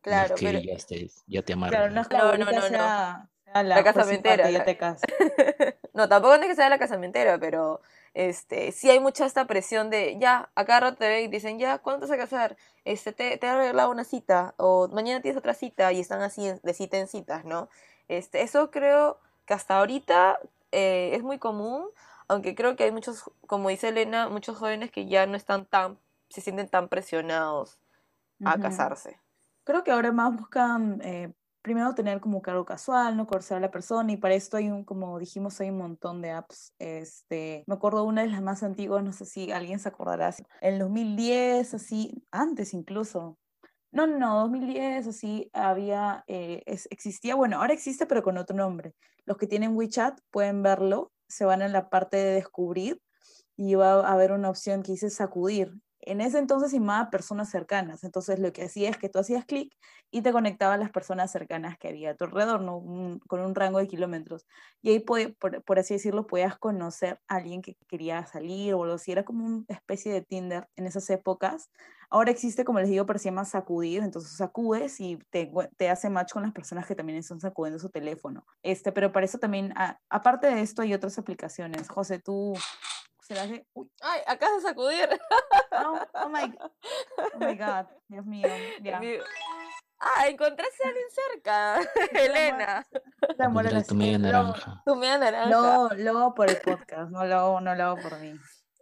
Claro, 0.00 0.36
que 0.36 0.46
pero... 0.46 0.60
ya, 0.60 0.74
estés, 0.74 1.24
ya 1.26 1.42
te 1.42 1.54
amarras. 1.54 2.06
Claro, 2.06 2.38
no, 2.38 2.44
no, 2.44 2.52
no, 2.52 2.60
no, 2.60 2.70
la, 2.70 3.28
la 3.62 3.84
casamentera. 3.84 4.50
Ya 4.50 4.64
te 4.64 4.78
no, 5.92 6.08
tampoco 6.08 6.34
es 6.34 6.46
que 6.46 6.54
sea 6.54 6.68
la 6.68 6.78
casamentera, 6.78 7.38
pero 7.38 7.80
este, 8.18 8.72
sí 8.72 8.90
hay 8.90 8.98
mucha 8.98 9.26
esta 9.26 9.46
presión 9.46 9.90
de, 9.90 10.18
ya, 10.18 10.50
acá 10.56 10.80
rato 10.80 10.96
te 10.96 11.08
ven 11.08 11.26
y 11.26 11.28
dicen, 11.28 11.60
ya, 11.60 11.78
¿cuándo 11.78 12.04
te 12.04 12.10
vas 12.10 12.18
a 12.18 12.20
casar? 12.20 12.56
Este, 12.84 13.12
te, 13.12 13.38
te 13.38 13.46
he 13.46 13.48
arreglado 13.48 13.92
una 13.92 14.02
cita, 14.02 14.54
o 14.56 14.88
mañana 14.88 15.22
tienes 15.22 15.38
otra 15.38 15.54
cita, 15.54 15.92
y 15.92 16.00
están 16.00 16.22
así 16.22 16.50
de 16.60 16.74
cita 16.74 16.98
en 16.98 17.06
citas, 17.06 17.44
¿no? 17.44 17.68
Este, 18.08 18.42
eso 18.42 18.72
creo 18.72 19.20
que 19.46 19.54
hasta 19.54 19.78
ahorita 19.78 20.40
eh, 20.72 21.12
es 21.14 21.22
muy 21.22 21.38
común, 21.38 21.86
aunque 22.26 22.56
creo 22.56 22.74
que 22.74 22.82
hay 22.82 22.90
muchos, 22.90 23.30
como 23.46 23.68
dice 23.68 23.90
Elena, 23.90 24.28
muchos 24.28 24.58
jóvenes 24.58 24.90
que 24.90 25.06
ya 25.06 25.24
no 25.26 25.36
están 25.36 25.64
tan, 25.66 25.96
se 26.28 26.40
sienten 26.40 26.68
tan 26.68 26.88
presionados 26.88 27.78
a 28.44 28.58
casarse. 28.58 29.20
Creo 29.62 29.84
que 29.84 29.92
ahora 29.92 30.10
más 30.10 30.36
buscan 30.36 31.00
eh, 31.04 31.32
primero 31.68 31.94
tener 31.94 32.18
como 32.18 32.40
cargo 32.40 32.64
casual, 32.64 33.14
no 33.14 33.26
conocer 33.26 33.58
a 33.58 33.60
la 33.60 33.70
persona 33.70 34.10
y 34.10 34.16
para 34.16 34.34
esto 34.34 34.56
hay 34.56 34.70
un, 34.70 34.84
como 34.84 35.18
dijimos, 35.18 35.60
hay 35.60 35.68
un 35.68 35.76
montón 35.76 36.22
de 36.22 36.30
apps. 36.30 36.72
Este, 36.78 37.62
me 37.66 37.74
acuerdo 37.74 38.04
una 38.04 38.22
de 38.22 38.28
las 38.28 38.40
más 38.40 38.62
antiguas, 38.62 39.04
no 39.04 39.12
sé 39.12 39.26
si 39.26 39.52
alguien 39.52 39.78
se 39.78 39.90
acordará, 39.90 40.34
en 40.62 40.78
2010, 40.78 41.74
así, 41.74 42.24
antes 42.30 42.72
incluso. 42.72 43.36
No, 43.92 44.06
no, 44.06 44.40
2010, 44.40 45.08
así, 45.08 45.50
había, 45.52 46.24
eh, 46.26 46.62
existía, 46.66 47.34
bueno, 47.34 47.60
ahora 47.60 47.74
existe 47.74 48.06
pero 48.06 48.22
con 48.22 48.38
otro 48.38 48.56
nombre. 48.56 48.94
Los 49.26 49.36
que 49.36 49.46
tienen 49.46 49.76
WeChat 49.76 50.18
pueden 50.30 50.62
verlo, 50.62 51.12
se 51.28 51.44
van 51.44 51.60
en 51.60 51.72
la 51.74 51.90
parte 51.90 52.16
de 52.16 52.32
descubrir 52.32 53.02
y 53.58 53.74
va 53.74 53.92
a 54.06 54.12
haber 54.12 54.32
una 54.32 54.48
opción 54.48 54.82
que 54.82 54.92
dice 54.92 55.10
sacudir 55.10 55.74
en 56.08 56.22
ese 56.22 56.38
entonces 56.38 56.78
más 56.80 57.08
personas 57.08 57.50
cercanas. 57.50 58.02
Entonces 58.02 58.38
lo 58.38 58.52
que 58.52 58.64
hacía 58.64 58.88
es 58.88 58.96
que 58.96 59.10
tú 59.10 59.18
hacías 59.18 59.44
clic 59.44 59.76
y 60.10 60.22
te 60.22 60.32
conectaba 60.32 60.74
a 60.74 60.78
las 60.78 60.90
personas 60.90 61.30
cercanas 61.30 61.76
que 61.78 61.88
había 61.88 62.10
a 62.10 62.14
tu 62.14 62.24
alrededor, 62.24 62.62
¿no? 62.62 63.20
con 63.26 63.40
un 63.40 63.54
rango 63.54 63.78
de 63.78 63.86
kilómetros. 63.86 64.46
Y 64.80 64.90
ahí, 64.90 65.00
por, 65.00 65.78
así 65.78 65.94
decirlo, 65.94 66.26
podías 66.26 66.58
conocer 66.58 67.20
a 67.28 67.36
alguien 67.36 67.60
que 67.60 67.76
quería 67.88 68.24
salir 68.26 68.72
o 68.74 68.84
algo 68.84 68.94
así. 68.94 69.12
Era 69.12 69.24
como 69.24 69.44
una 69.44 69.64
especie 69.68 70.12
de 70.12 70.22
Tinder 70.22 70.66
en 70.76 70.86
esas 70.86 71.08
épocas. 71.10 71.70
Ahora 72.10 72.30
existe, 72.30 72.64
como 72.64 72.80
les 72.80 72.88
digo, 72.88 73.04
pero 73.04 73.18
se 73.18 73.30
sacudir. 73.44 74.02
Entonces 74.02 74.32
sacudes 74.32 74.98
y 75.00 75.18
te, 75.28 75.50
hace 75.90 76.08
match 76.08 76.32
con 76.32 76.42
las 76.42 76.52
personas 76.52 76.86
que 76.86 76.94
también 76.94 77.18
están 77.18 77.40
sacudiendo 77.40 77.78
su 77.78 77.90
teléfono. 77.90 78.46
Este, 78.62 78.92
pero 78.92 79.12
para 79.12 79.26
eso 79.26 79.38
también, 79.38 79.74
aparte 80.08 80.46
de 80.46 80.62
esto, 80.62 80.80
hay 80.80 80.94
otras 80.94 81.18
aplicaciones. 81.18 81.88
José, 81.88 82.18
tú 82.18 82.54
se 83.28 83.34
la 83.34 83.42
hace. 83.42 83.66
Uy. 83.74 83.90
Ay, 84.00 84.22
acá 84.26 84.50
de 84.54 84.60
sacudir. 84.62 85.08
Oh, 85.70 85.98
oh, 86.14 86.28
my, 86.30 86.52
oh 87.34 87.38
my 87.38 87.54
God, 87.54 87.86
Dios 88.08 88.24
mío. 88.24 88.48
Ya. 88.82 89.00
Ah, 90.00 90.28
encontraste 90.28 90.84
a 90.84 90.88
alguien 90.88 91.06
cerca, 91.10 91.80
Elena. 92.12 92.86
tu 93.86 93.94
media 93.94 94.18
naranja. 94.18 94.82
Tu 94.86 94.96
media 94.96 95.18
naranja. 95.18 95.50
Lo, 95.50 95.88
lo 95.90 96.18
hago 96.18 96.34
por 96.34 96.48
el 96.48 96.56
podcast, 96.58 97.10
no 97.10 97.24
lo 97.26 97.36
hago, 97.36 97.60
no 97.60 97.74
lo 97.74 97.84
hago 97.84 97.96
por 98.00 98.18
mí. 98.18 98.34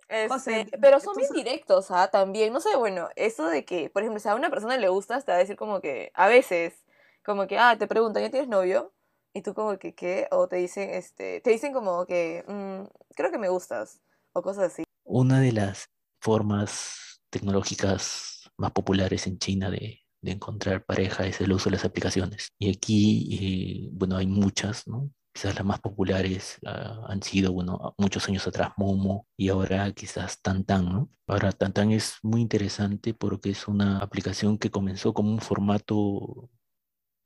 Este, 0.08 0.68
pero 0.80 1.00
son 1.00 1.16
bien 1.16 1.32
directos, 1.32 1.90
¿ah? 1.90 2.08
También, 2.08 2.52
no 2.52 2.60
sé, 2.60 2.76
bueno, 2.76 3.08
eso 3.16 3.48
de 3.48 3.64
que, 3.64 3.90
por 3.90 4.02
ejemplo, 4.02 4.20
si 4.20 4.28
a 4.28 4.36
una 4.36 4.50
persona 4.50 4.76
le 4.76 4.88
gusta, 4.88 5.20
te 5.20 5.32
va 5.32 5.36
a 5.36 5.40
decir 5.40 5.56
como 5.56 5.80
que, 5.80 6.12
a 6.14 6.28
veces, 6.28 6.84
como 7.24 7.48
que, 7.48 7.58
ah, 7.58 7.76
te 7.76 7.88
preguntan, 7.88 8.22
¿ya 8.22 8.30
tienes 8.30 8.48
novio? 8.48 8.92
Y 9.32 9.42
tú 9.42 9.54
como 9.54 9.78
que, 9.78 9.94
¿qué? 9.94 10.28
O 10.30 10.46
te 10.48 10.56
dicen, 10.56 10.90
este, 10.90 11.40
te 11.40 11.50
dicen 11.50 11.72
como 11.72 12.06
que, 12.06 12.44
mm, 12.46 12.84
creo 13.16 13.30
que 13.32 13.38
me 13.38 13.48
gustas 13.48 14.00
o 14.36 14.42
cosas 14.42 14.72
así. 14.72 14.84
Una 15.04 15.40
de 15.40 15.52
las 15.52 15.86
formas 16.20 17.20
tecnológicas 17.30 18.50
más 18.58 18.72
populares 18.72 19.26
en 19.26 19.38
China 19.38 19.70
de, 19.70 20.02
encontrar 20.22 20.84
pareja 20.84 21.24
es 21.24 21.40
el 21.40 21.52
uso 21.52 21.70
de 21.70 21.76
las 21.76 21.84
aplicaciones. 21.84 22.48
Y 22.58 22.70
aquí, 22.70 23.28
eh, 23.30 23.88
bueno, 23.92 24.16
hay 24.16 24.26
muchas, 24.26 24.88
¿no? 24.88 25.08
Quizás 25.32 25.54
las 25.54 25.64
más 25.64 25.78
populares 25.78 26.58
ah, 26.66 27.04
han 27.06 27.22
sido, 27.22 27.52
bueno, 27.52 27.94
muchos 27.96 28.28
años 28.28 28.44
atrás 28.44 28.72
Momo 28.76 29.28
y 29.36 29.50
ahora 29.50 29.92
quizás 29.92 30.42
Tantan, 30.42 30.86
¿no? 30.86 31.10
Ahora 31.28 31.52
Tantan 31.52 31.92
es 31.92 32.16
muy 32.22 32.40
interesante 32.40 33.14
porque 33.14 33.50
es 33.50 33.68
una 33.68 33.98
aplicación 33.98 34.58
que 34.58 34.70
comenzó 34.70 35.14
como 35.14 35.30
un 35.30 35.40
formato 35.40 36.50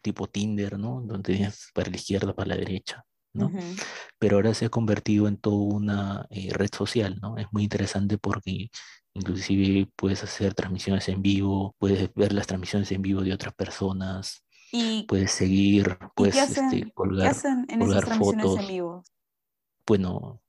tipo 0.02 0.26
Tinder, 0.26 0.78
¿no? 0.78 1.00
Donde 1.00 1.32
tenías 1.32 1.70
para 1.72 1.88
la 1.88 1.96
izquierda, 1.96 2.34
para 2.34 2.48
la 2.48 2.56
derecha. 2.56 3.06
¿No? 3.32 3.50
Pero 4.18 4.36
ahora 4.36 4.54
se 4.54 4.66
ha 4.66 4.68
convertido 4.68 5.28
en 5.28 5.36
toda 5.36 5.74
una 5.74 6.26
eh, 6.30 6.50
red 6.52 6.70
social, 6.76 7.18
¿no? 7.20 7.36
Es 7.38 7.46
muy 7.52 7.62
interesante 7.62 8.18
porque 8.18 8.70
inclusive 9.14 9.88
puedes 9.96 10.22
hacer 10.22 10.54
transmisiones 10.54 11.08
en 11.08 11.22
vivo, 11.22 11.74
puedes 11.78 12.12
ver 12.14 12.32
las 12.32 12.46
transmisiones 12.46 12.90
en 12.92 13.02
vivo 13.02 13.22
de 13.22 13.32
otras 13.32 13.54
personas, 13.54 14.44
¿Y, 14.72 15.04
puedes 15.04 15.32
seguir, 15.32 15.98
puedes 16.14 16.36
este, 16.36 16.92
colgar, 16.92 17.24
¿qué 17.24 17.30
hacen 17.30 17.66
en 17.68 17.82
esas 17.82 18.04
transmisiones 18.04 18.56
en 18.60 18.66
vivo? 18.68 19.04
Bueno, 19.86 20.40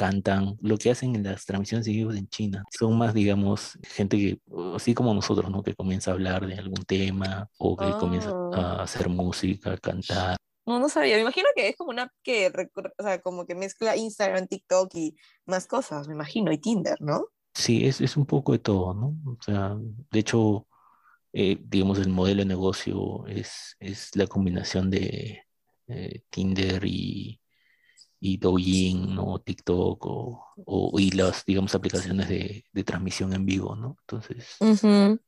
cantan, 0.00 0.56
lo 0.62 0.78
que 0.78 0.90
hacen 0.90 1.14
en 1.14 1.24
las 1.24 1.44
transmisiones 1.44 1.86
en 1.88 1.92
vivo 1.92 2.12
en 2.12 2.26
China. 2.28 2.64
Son 2.70 2.96
más, 2.96 3.12
digamos, 3.12 3.78
gente 3.82 4.16
que, 4.16 4.40
así 4.74 4.94
como 4.94 5.12
nosotros, 5.12 5.50
¿no? 5.50 5.62
Que 5.62 5.74
comienza 5.74 6.10
a 6.10 6.14
hablar 6.14 6.46
de 6.46 6.54
algún 6.54 6.82
tema 6.86 7.50
o 7.58 7.76
que 7.76 7.90
comienza 7.98 8.30
Oh. 8.32 8.54
a 8.54 8.82
hacer 8.82 9.10
música, 9.10 9.72
a 9.72 9.76
cantar. 9.76 10.36
No, 10.66 10.78
no 10.78 10.88
sabía. 10.88 11.16
Me 11.16 11.22
imagino 11.22 11.48
que 11.56 11.68
es 11.68 11.76
como 11.76 11.90
una 11.90 12.04
app 12.04 12.12
que, 12.22 12.52
o 12.98 13.02
sea, 13.02 13.20
como 13.20 13.46
que 13.46 13.54
mezcla 13.54 13.96
Instagram, 13.96 14.46
TikTok 14.46 14.94
y 14.94 15.16
más 15.46 15.66
cosas, 15.66 16.06
me 16.08 16.14
imagino, 16.14 16.52
y 16.52 16.58
Tinder, 16.58 16.96
¿no? 17.00 17.26
Sí, 17.54 17.84
es, 17.86 18.00
es 18.00 18.16
un 18.16 18.26
poco 18.26 18.52
de 18.52 18.58
todo, 18.60 18.94
¿no? 18.94 19.08
O 19.26 19.42
sea, 19.42 19.76
de 19.78 20.18
hecho, 20.18 20.68
eh, 21.32 21.58
digamos, 21.62 21.98
el 21.98 22.10
modelo 22.10 22.40
de 22.40 22.46
negocio 22.46 23.26
es, 23.28 23.76
es 23.80 24.16
la 24.16 24.26
combinación 24.26 24.90
de 24.90 25.44
eh, 25.88 26.22
Tinder 26.30 26.84
y, 26.86 27.40
y 28.20 28.38
Douyin, 28.38 29.14
¿no? 29.14 29.40
TikTok 29.40 30.06
o, 30.06 30.46
o- 30.66 31.00
y 31.00 31.10
las, 31.12 31.44
digamos, 31.46 31.74
aplicaciones 31.74 32.28
de, 32.28 32.64
de 32.72 32.84
transmisión 32.84 33.32
en 33.34 33.46
vivo, 33.46 33.76
¿no? 33.76 33.96
Entonces, 34.02 34.46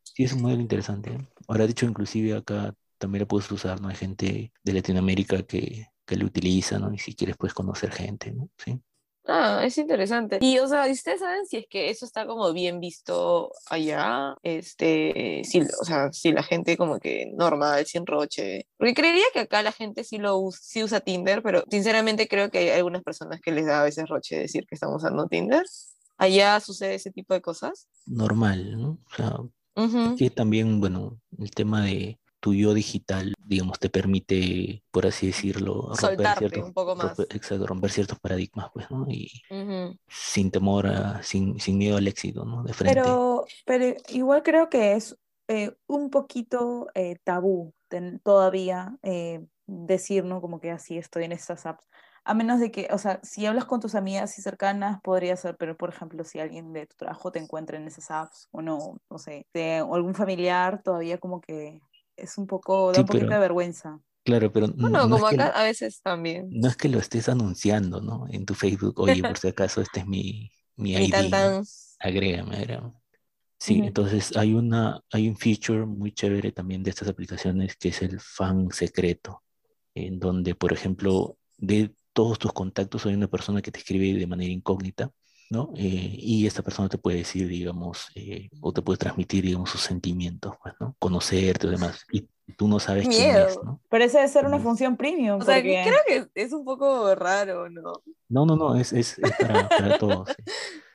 sí 0.02 0.24
es 0.24 0.32
un 0.34 0.42
modelo 0.42 0.62
interesante. 0.62 1.12
¿eh? 1.14 1.28
Ahora, 1.48 1.66
de 1.66 1.72
hecho, 1.72 1.86
inclusive 1.86 2.34
acá 2.36 2.74
también 3.02 3.20
lo 3.20 3.26
puedes 3.28 3.50
usar, 3.50 3.80
¿no? 3.80 3.88
Hay 3.88 3.96
gente 3.96 4.52
de 4.62 4.72
Latinoamérica 4.72 5.42
que, 5.42 5.88
que 6.06 6.16
lo 6.16 6.24
utiliza, 6.26 6.78
¿no? 6.78 6.94
Y 6.94 6.98
si 6.98 7.14
quieres, 7.14 7.36
puedes 7.36 7.52
conocer 7.52 7.90
gente, 7.92 8.32
¿no? 8.32 8.48
Sí. 8.56 8.80
Ah, 9.26 9.62
es 9.64 9.76
interesante. 9.78 10.38
Y, 10.40 10.58
o 10.58 10.66
sea, 10.66 10.88
¿y 10.88 10.92
¿ustedes 10.92 11.20
saben 11.20 11.46
si 11.46 11.56
es 11.56 11.66
que 11.68 11.90
eso 11.90 12.04
está 12.04 12.26
como 12.26 12.52
bien 12.52 12.80
visto 12.80 13.52
allá? 13.70 14.34
Este, 14.42 15.42
si, 15.44 15.60
o 15.60 15.84
sea, 15.84 16.12
si 16.12 16.32
la 16.32 16.42
gente 16.42 16.76
como 16.76 16.98
que 16.98 17.26
normal, 17.36 17.86
sin 17.86 18.04
roche. 18.06 18.66
Porque 18.78 18.94
creería 18.94 19.24
que 19.32 19.40
acá 19.40 19.62
la 19.62 19.70
gente 19.72 20.02
sí 20.04 20.18
lo 20.18 20.38
us- 20.38 20.58
sí 20.60 20.82
usa 20.82 21.00
Tinder, 21.00 21.42
pero 21.42 21.62
sinceramente 21.70 22.26
creo 22.26 22.50
que 22.50 22.58
hay 22.58 22.68
algunas 22.70 23.02
personas 23.02 23.40
que 23.40 23.52
les 23.52 23.66
da 23.66 23.80
a 23.80 23.84
veces 23.84 24.08
roche 24.08 24.38
decir 24.38 24.64
que 24.66 24.74
están 24.74 24.92
usando 24.92 25.26
Tinder. 25.28 25.64
¿Allá 26.18 26.58
sucede 26.60 26.94
ese 26.96 27.10
tipo 27.12 27.34
de 27.34 27.42
cosas? 27.42 27.88
Normal, 28.06 28.76
¿no? 28.80 28.98
O 29.10 29.14
sea, 29.16 29.36
Ujú. 29.76 30.16
que 30.16 30.30
también, 30.30 30.80
bueno, 30.80 31.20
el 31.38 31.50
tema 31.52 31.84
de 31.84 32.18
tu 32.42 32.54
yo 32.54 32.74
digital, 32.74 33.34
digamos, 33.46 33.80
te 33.80 33.90
permite, 33.90 34.84
por 34.92 35.06
así 35.06 35.28
decirlo, 35.28 35.94
Soltarte 35.94 36.34
ciertos, 36.36 36.64
un 36.64 36.74
poco 36.74 36.94
más. 36.96 37.16
romper- 37.16 37.28
exacto, 37.36 37.66
romper 37.68 37.90
ciertos 37.92 38.20
paradigmas, 38.20 38.70
pues, 38.74 38.90
¿no? 38.92 39.06
Y 39.10 39.30
Ujú. 39.50 39.96
sin 40.08 40.50
temor 40.52 40.86
a, 40.88 41.22
sin, 41.24 41.60
sin 41.60 41.78
miedo 41.78 41.96
al 41.98 42.08
éxito, 42.08 42.44
¿no? 42.46 42.64
De 42.64 42.74
frente. 42.74 43.22
Pero, 43.22 43.46
pero 43.64 43.94
igual 44.08 44.42
creo 44.42 44.68
que 44.68 44.94
es 44.94 45.16
eh, 45.48 45.76
un 45.86 46.10
poquito 46.10 46.88
eh, 46.94 47.16
tabú 47.24 47.74
ten- 47.88 48.18
todavía 48.20 48.98
eh, 49.02 49.46
decir, 49.66 50.24
¿no? 50.24 50.40
Como 50.40 50.60
que 50.60 50.70
así 50.70 50.98
estoy 50.98 51.24
en 51.24 51.32
estas 51.32 51.66
apps. 51.66 51.88
A 52.24 52.34
menos 52.34 52.60
de 52.60 52.70
que, 52.70 52.88
o 52.92 52.98
sea, 52.98 53.20
si 53.22 53.46
hablas 53.46 53.64
con 53.64 53.80
tus 53.80 53.94
amigas 53.96 54.38
y 54.38 54.42
cercanas, 54.42 55.00
podría 55.02 55.36
ser, 55.36 55.56
pero 55.56 55.76
por 55.76 55.90
ejemplo, 55.90 56.24
si 56.24 56.38
alguien 56.40 56.72
de 56.72 56.86
tu 56.86 56.96
trabajo 56.96 57.32
te 57.32 57.40
encuentra 57.40 57.76
en 57.78 57.86
esas 57.88 58.10
apps, 58.10 58.48
o 58.52 58.62
no, 58.62 59.00
no 59.10 59.18
sé, 59.18 59.46
de- 59.52 59.82
o 59.82 59.94
algún 59.94 60.14
familiar, 60.14 60.82
todavía 60.82 61.18
como 61.18 61.40
que 61.40 61.80
es 62.22 62.38
un 62.38 62.46
poco, 62.46 62.92
da 62.92 63.00
Sí, 63.00 63.02
un 63.02 63.06
poquito 63.06 63.32
pero, 63.32 63.34
de 63.34 63.40
vergüenza. 63.40 64.00
claro, 64.24 64.52
pero 64.52 64.68
Bueno, 64.78 65.08
no 65.08 65.08
como 65.10 65.26
acá 65.26 65.48
a 65.48 65.64
veces 65.64 66.00
también. 66.02 66.58
no 66.58 66.68
es 66.68 66.76
que 66.76 66.88
lo 66.88 66.98
estés 66.98 67.28
anunciando, 67.28 68.00
¿no? 68.00 68.26
En 68.30 68.44
tu 68.46 68.54
Facebook, 68.54 68.98
oye, 69.00 69.24
por 69.24 69.38
si 69.38 69.48
acaso, 69.48 69.80
este 69.80 70.00
es 70.00 70.06
mi, 70.06 70.52
mi 70.76 70.94
Mi 70.98 71.08
tan 71.08 71.28
ID, 71.28 71.34
¿no? 71.34 71.56
tan. 71.56 71.64
Agrégame, 71.98 72.56
agrégame. 72.56 72.92
Sí, 73.58 73.82
entonces 73.84 74.36
hay 74.36 74.54
una, 74.54 75.02
hay 75.12 75.28
un 75.28 75.36
feature 75.36 75.86
muy 75.86 76.12
chévere 76.12 76.52
también 76.52 76.82
de 76.82 76.90
estas 76.90 77.08
aplicaciones 77.08 77.76
que 77.76 77.88
es 77.90 78.02
el 78.02 78.20
fan 78.20 78.70
secreto, 78.72 79.42
en 79.94 80.20
donde, 80.20 80.54
por 80.56 80.72
ejemplo, 80.72 81.38
de 81.58 81.94
todos 82.12 82.38
tus 82.38 82.52
contactos 82.52 83.06
hay 83.06 83.14
una 83.14 83.28
persona 83.28 83.62
que 83.62 83.72
te 83.72 83.80
escribe 83.80 84.18
de 84.18 84.26
manera 84.28 84.52
incógnita, 84.52 85.12
¿no? 85.52 85.72
Eh, 85.76 86.14
y 86.18 86.46
esta 86.46 86.62
persona 86.62 86.88
te 86.88 86.98
puede 86.98 87.18
decir, 87.18 87.48
digamos, 87.48 88.08
eh, 88.16 88.50
o 88.60 88.72
te 88.72 88.82
puede 88.82 88.98
transmitir, 88.98 89.44
digamos, 89.44 89.70
sus 89.70 89.82
sentimientos, 89.82 90.54
pues, 90.62 90.74
¿no? 90.80 90.96
Conocerte 90.98 91.68
o 91.68 91.70
demás, 91.70 92.04
y 92.12 92.28
tú 92.56 92.68
no 92.68 92.80
sabes 92.80 93.08
quién 93.10 93.32
es, 93.32 93.58
Miedo. 93.58 93.62
¿no? 93.62 93.80
Pero 93.88 94.04
esa 94.04 94.18
debe 94.18 94.28
ser 94.30 94.46
una 94.46 94.58
función 94.60 94.96
premium, 94.96 95.40
O 95.40 95.44
sea, 95.44 95.60
porque 95.62 95.78
creo 95.82 95.96
que 96.06 96.28
es 96.34 96.52
un 96.52 96.64
poco 96.64 97.14
raro, 97.14 97.68
¿no? 97.68 98.02
no, 98.28 98.46
no, 98.46 98.56
no, 98.56 98.76
es, 98.76 98.92
es, 98.92 99.18
es 99.18 99.34
para, 99.34 99.68
para 99.70 99.94
todos. 99.96 100.36
sí. 100.36 100.44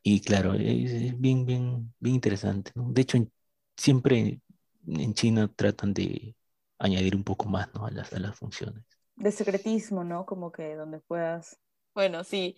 Y 0.04 0.22
claro, 0.22 0.54
es, 0.56 0.92
es 0.92 1.20
bien, 1.20 1.46
bien, 1.46 1.94
bien 2.00 2.16
interesante, 2.16 2.72
¿no? 2.76 2.92
De 2.92 3.02
hecho, 3.02 3.18
en- 3.18 3.32
siempre 3.78 4.42
en 4.88 5.14
China 5.14 5.52
tratan 5.56 5.94
de 5.94 6.36
añadir 6.80 7.16
un 7.16 7.24
poco 7.24 7.48
más, 7.50 7.74
¿no? 7.74 7.86
a 7.86 7.92
las, 7.92 8.14
a 8.14 8.20
las 8.20 8.38
funciones. 8.38 8.84
de 9.16 9.32
secretismo, 9.32 10.04
¿no? 10.04 10.26
Como 10.26 10.52
que 10.52 10.76
donde 10.76 11.00
puedas 11.00 11.60
Bueno, 11.94 12.24
sí. 12.24 12.56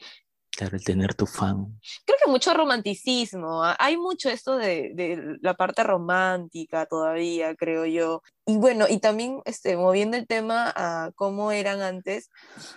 Claro, 0.60 0.76
el 0.76 0.84
tener 0.84 1.14
tu 1.14 1.26
fan. 1.26 1.80
Creo 2.06 2.18
que 2.22 2.30
mucho 2.30 2.54
romanticismo. 2.54 3.64
ah, 3.64 3.78
Hay 3.80 3.96
mucho 3.96 4.30
esto 4.30 4.58
de, 4.58 4.92
de 4.94 5.38
la 5.42 5.54
parte 5.54 5.84
romántica 5.84 6.86
todavía, 6.86 7.56
creo 7.56 7.86
yo. 7.86 8.22
Y 8.46 8.58
bueno, 8.58 8.86
y 8.90 9.00
también 9.00 9.42
este, 9.46 9.78
moviendo 9.78 10.18
el 10.18 10.28
tema 10.28 10.74
a 10.76 11.12
cómo 11.16 11.54
eran 11.54 11.82
antes, 11.82 12.30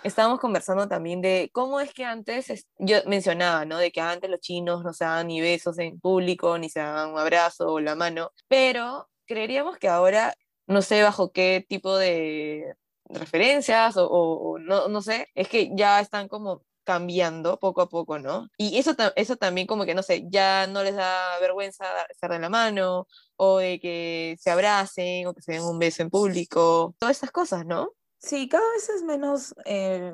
estábamos 0.05 0.39
conversando 0.39 0.87
también 0.87 1.19
de 1.19 1.49
cómo 1.51 1.81
es 1.81 1.93
que 1.93 2.05
antes, 2.05 2.49
es- 2.49 2.67
yo 2.77 2.99
mencionaba, 3.05 3.65
¿no? 3.65 3.77
De 3.79 3.91
que 3.91 3.99
antes 3.99 4.29
los 4.29 4.39
chinos 4.39 4.81
no 4.85 4.93
se 4.93 5.03
daban 5.03 5.27
ni 5.27 5.41
besos 5.41 5.77
en 5.77 5.99
público, 5.99 6.57
ni 6.57 6.69
se 6.69 6.79
daban 6.79 7.11
un 7.11 7.19
abrazo 7.19 7.67
o 7.67 7.79
la 7.81 7.95
mano, 7.95 8.31
pero 8.47 9.09
creeríamos 9.25 9.77
que 9.77 9.89
ahora, 9.89 10.33
no 10.67 10.81
sé 10.81 11.03
bajo 11.03 11.33
qué 11.33 11.65
tipo 11.67 11.97
de 11.97 12.75
referencias 13.09 13.97
o, 13.97 14.07
o- 14.07 14.51
o 14.53 14.59
no, 14.59 14.87
no 14.87 15.01
sé, 15.01 15.27
es 15.35 15.49
que 15.49 15.69
ya 15.75 15.99
están 15.99 16.29
como 16.29 16.63
cambiando 16.83 17.59
poco 17.59 17.81
a 17.81 17.89
poco, 17.89 18.19
¿no? 18.19 18.49
Y 18.57 18.77
eso, 18.77 18.95
eso 19.15 19.35
también 19.35 19.67
como 19.67 19.85
que, 19.85 19.95
no 19.95 20.03
sé, 20.03 20.25
ya 20.29 20.67
no 20.67 20.83
les 20.83 20.95
da 20.95 21.39
vergüenza 21.39 21.85
estar 22.09 22.31
de 22.31 22.39
la 22.39 22.49
mano 22.49 23.07
o 23.35 23.57
de 23.57 23.79
que 23.79 24.35
se 24.39 24.51
abracen 24.51 25.27
o 25.27 25.33
que 25.33 25.41
se 25.41 25.53
den 25.53 25.63
un 25.63 25.79
beso 25.79 26.01
en 26.01 26.09
público, 26.09 26.95
todas 26.99 27.17
estas 27.17 27.31
cosas, 27.31 27.65
¿no? 27.65 27.91
Sí, 28.19 28.47
cada 28.47 28.63
vez 28.71 28.89
es 28.89 29.03
menos, 29.03 29.53
eh, 29.65 30.13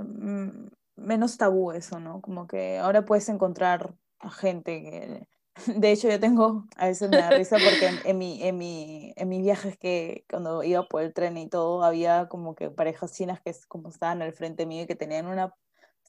menos 0.96 1.38
tabú 1.38 1.72
eso, 1.72 2.00
¿no? 2.00 2.22
Como 2.22 2.48
que 2.48 2.80
ahora 2.80 3.06
puedes 3.06 3.30
encontrar 3.30 3.94
a 4.20 4.32
gente 4.32 4.82
que... 4.82 5.28
De 5.80 5.92
hecho, 5.92 6.10
yo 6.10 6.20
tengo, 6.20 6.66
a 6.78 6.88
veces 6.88 7.10
me 7.10 7.18
da 7.18 7.32
risa 7.32 7.58
porque 7.58 7.88
en, 7.88 8.00
en 8.06 8.18
mi, 8.18 8.42
en 8.44 8.58
mi, 8.58 9.14
en 9.16 9.30
mis 9.30 9.42
viajes 9.42 9.78
que 9.78 10.24
cuando 10.30 10.64
iba 10.64 10.88
por 10.88 11.02
el 11.02 11.14
tren 11.14 11.38
y 11.38 11.50
todo, 11.50 11.84
había 11.84 12.30
como 12.30 12.56
que 12.56 12.70
parejas 12.70 13.14
chinas 13.14 13.42
que 13.42 13.54
como 13.68 13.90
estaban 13.90 14.22
al 14.22 14.34
frente 14.34 14.66
mío 14.66 14.84
y 14.84 14.88
que 14.88 14.96
tenían 14.96 15.28
una, 15.28 15.54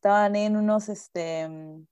estaban 0.01 0.35
en 0.35 0.57
unos, 0.57 0.89
este, 0.89 1.41
en 1.43 1.87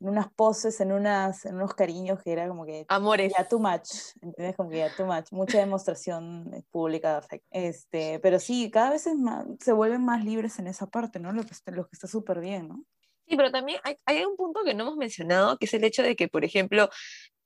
unas 0.00 0.32
poses, 0.32 0.80
en 0.80 0.90
unas, 0.90 1.44
en 1.44 1.56
unos 1.56 1.74
cariños 1.74 2.22
que 2.22 2.32
era 2.32 2.48
como 2.48 2.64
que 2.64 2.86
Amores. 2.88 3.30
ya 3.36 3.46
too 3.46 3.58
much, 3.58 3.90
¿entiendes? 4.22 4.56
Como 4.56 4.70
que 4.70 4.78
ya 4.78 4.96
too 4.96 5.04
much, 5.04 5.26
mucha 5.32 5.58
demostración 5.58 6.50
eh, 6.54 6.62
pública 6.70 7.10
de 7.10 7.16
afecto. 7.18 7.46
Este, 7.50 8.18
pero 8.20 8.38
sí, 8.40 8.70
cada 8.70 8.90
vez 8.90 9.06
es 9.06 9.16
más, 9.16 9.44
se 9.60 9.72
vuelven 9.72 10.02
más 10.02 10.24
libres 10.24 10.58
en 10.58 10.66
esa 10.66 10.86
parte, 10.86 11.20
¿no? 11.20 11.30
Lo 11.32 11.42
que 11.42 11.52
está, 11.52 11.70
lo 11.72 11.84
que 11.84 11.90
está 11.92 12.08
súper 12.08 12.40
bien, 12.40 12.68
¿no? 12.68 12.84
Sí, 13.28 13.36
pero 13.36 13.52
también 13.52 13.78
hay, 13.84 13.96
hay 14.06 14.24
un 14.24 14.36
punto 14.36 14.64
que 14.64 14.72
no 14.72 14.84
hemos 14.84 14.96
mencionado, 14.96 15.58
que 15.58 15.66
es 15.66 15.74
el 15.74 15.84
hecho 15.84 16.02
de 16.02 16.16
que, 16.16 16.26
por 16.28 16.44
ejemplo, 16.44 16.88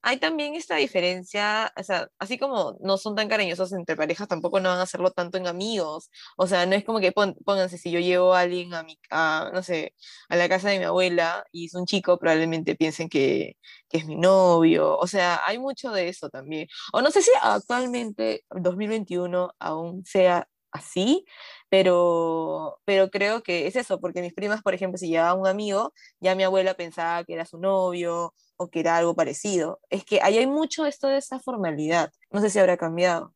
hay 0.06 0.18
también 0.18 0.54
esta 0.54 0.76
diferencia, 0.76 1.72
o 1.76 1.82
sea, 1.82 2.08
así 2.20 2.38
como 2.38 2.76
no 2.80 2.96
son 2.96 3.16
tan 3.16 3.28
cariñosos 3.28 3.72
entre 3.72 3.96
parejas, 3.96 4.28
tampoco 4.28 4.60
no 4.60 4.68
van 4.68 4.78
a 4.78 4.82
hacerlo 4.82 5.10
tanto 5.10 5.36
en 5.36 5.48
amigos. 5.48 6.10
O 6.36 6.46
sea, 6.46 6.64
no 6.64 6.76
es 6.76 6.84
como 6.84 7.00
que 7.00 7.10
pónganse, 7.10 7.76
si 7.76 7.90
yo 7.90 7.98
llevo 7.98 8.32
a 8.32 8.40
alguien 8.40 8.72
a 8.72 8.84
mi, 8.84 8.96
a, 9.10 9.50
no 9.52 9.64
sé, 9.64 9.94
a 10.28 10.36
la 10.36 10.48
casa 10.48 10.70
de 10.70 10.78
mi 10.78 10.84
abuela 10.84 11.44
y 11.50 11.66
es 11.66 11.74
un 11.74 11.86
chico, 11.86 12.18
probablemente 12.20 12.76
piensen 12.76 13.08
que, 13.08 13.56
que 13.88 13.98
es 13.98 14.06
mi 14.06 14.14
novio. 14.14 14.96
O 14.96 15.08
sea, 15.08 15.40
hay 15.44 15.58
mucho 15.58 15.90
de 15.90 16.08
eso 16.08 16.28
también. 16.30 16.68
O 16.92 17.02
no 17.02 17.10
sé 17.10 17.20
si 17.22 17.30
actualmente, 17.42 18.44
2021, 18.50 19.50
aún 19.58 20.04
sea 20.04 20.48
así, 20.70 21.24
pero, 21.68 22.80
pero 22.84 23.10
creo 23.10 23.42
que 23.42 23.66
es 23.66 23.74
eso, 23.76 24.00
porque 24.00 24.22
mis 24.22 24.34
primas, 24.34 24.62
por 24.62 24.74
ejemplo, 24.74 24.98
si 24.98 25.08
llevaba 25.08 25.34
un 25.34 25.48
amigo, 25.48 25.92
ya 26.20 26.36
mi 26.36 26.44
abuela 26.44 26.74
pensaba 26.74 27.24
que 27.24 27.34
era 27.34 27.44
su 27.44 27.58
novio 27.58 28.34
o 28.56 28.68
que 28.70 28.80
era 28.80 28.96
algo 28.96 29.14
parecido. 29.14 29.80
Es 29.90 30.04
que 30.04 30.20
ahí 30.22 30.38
hay 30.38 30.46
mucho 30.46 30.86
esto 30.86 31.08
de 31.08 31.18
esa 31.18 31.38
formalidad. 31.40 32.10
No 32.30 32.40
sé 32.40 32.50
si 32.50 32.58
habrá 32.58 32.76
cambiado. 32.76 33.34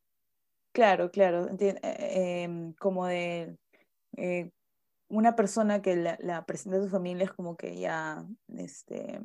Claro, 0.73 1.11
claro, 1.11 1.47
eh, 1.59 1.75
em, 2.43 2.73
como 2.75 3.05
de 3.07 3.57
eh, 4.17 4.51
una 5.09 5.35
persona 5.35 5.81
que 5.81 5.95
la, 5.97 6.17
la 6.21 6.45
presenta 6.45 6.77
a 6.79 6.81
tu 6.81 6.89
familia 6.89 7.25
es 7.25 7.33
como 7.33 7.57
que 7.57 7.79
ya, 7.79 8.25
este, 8.57 9.19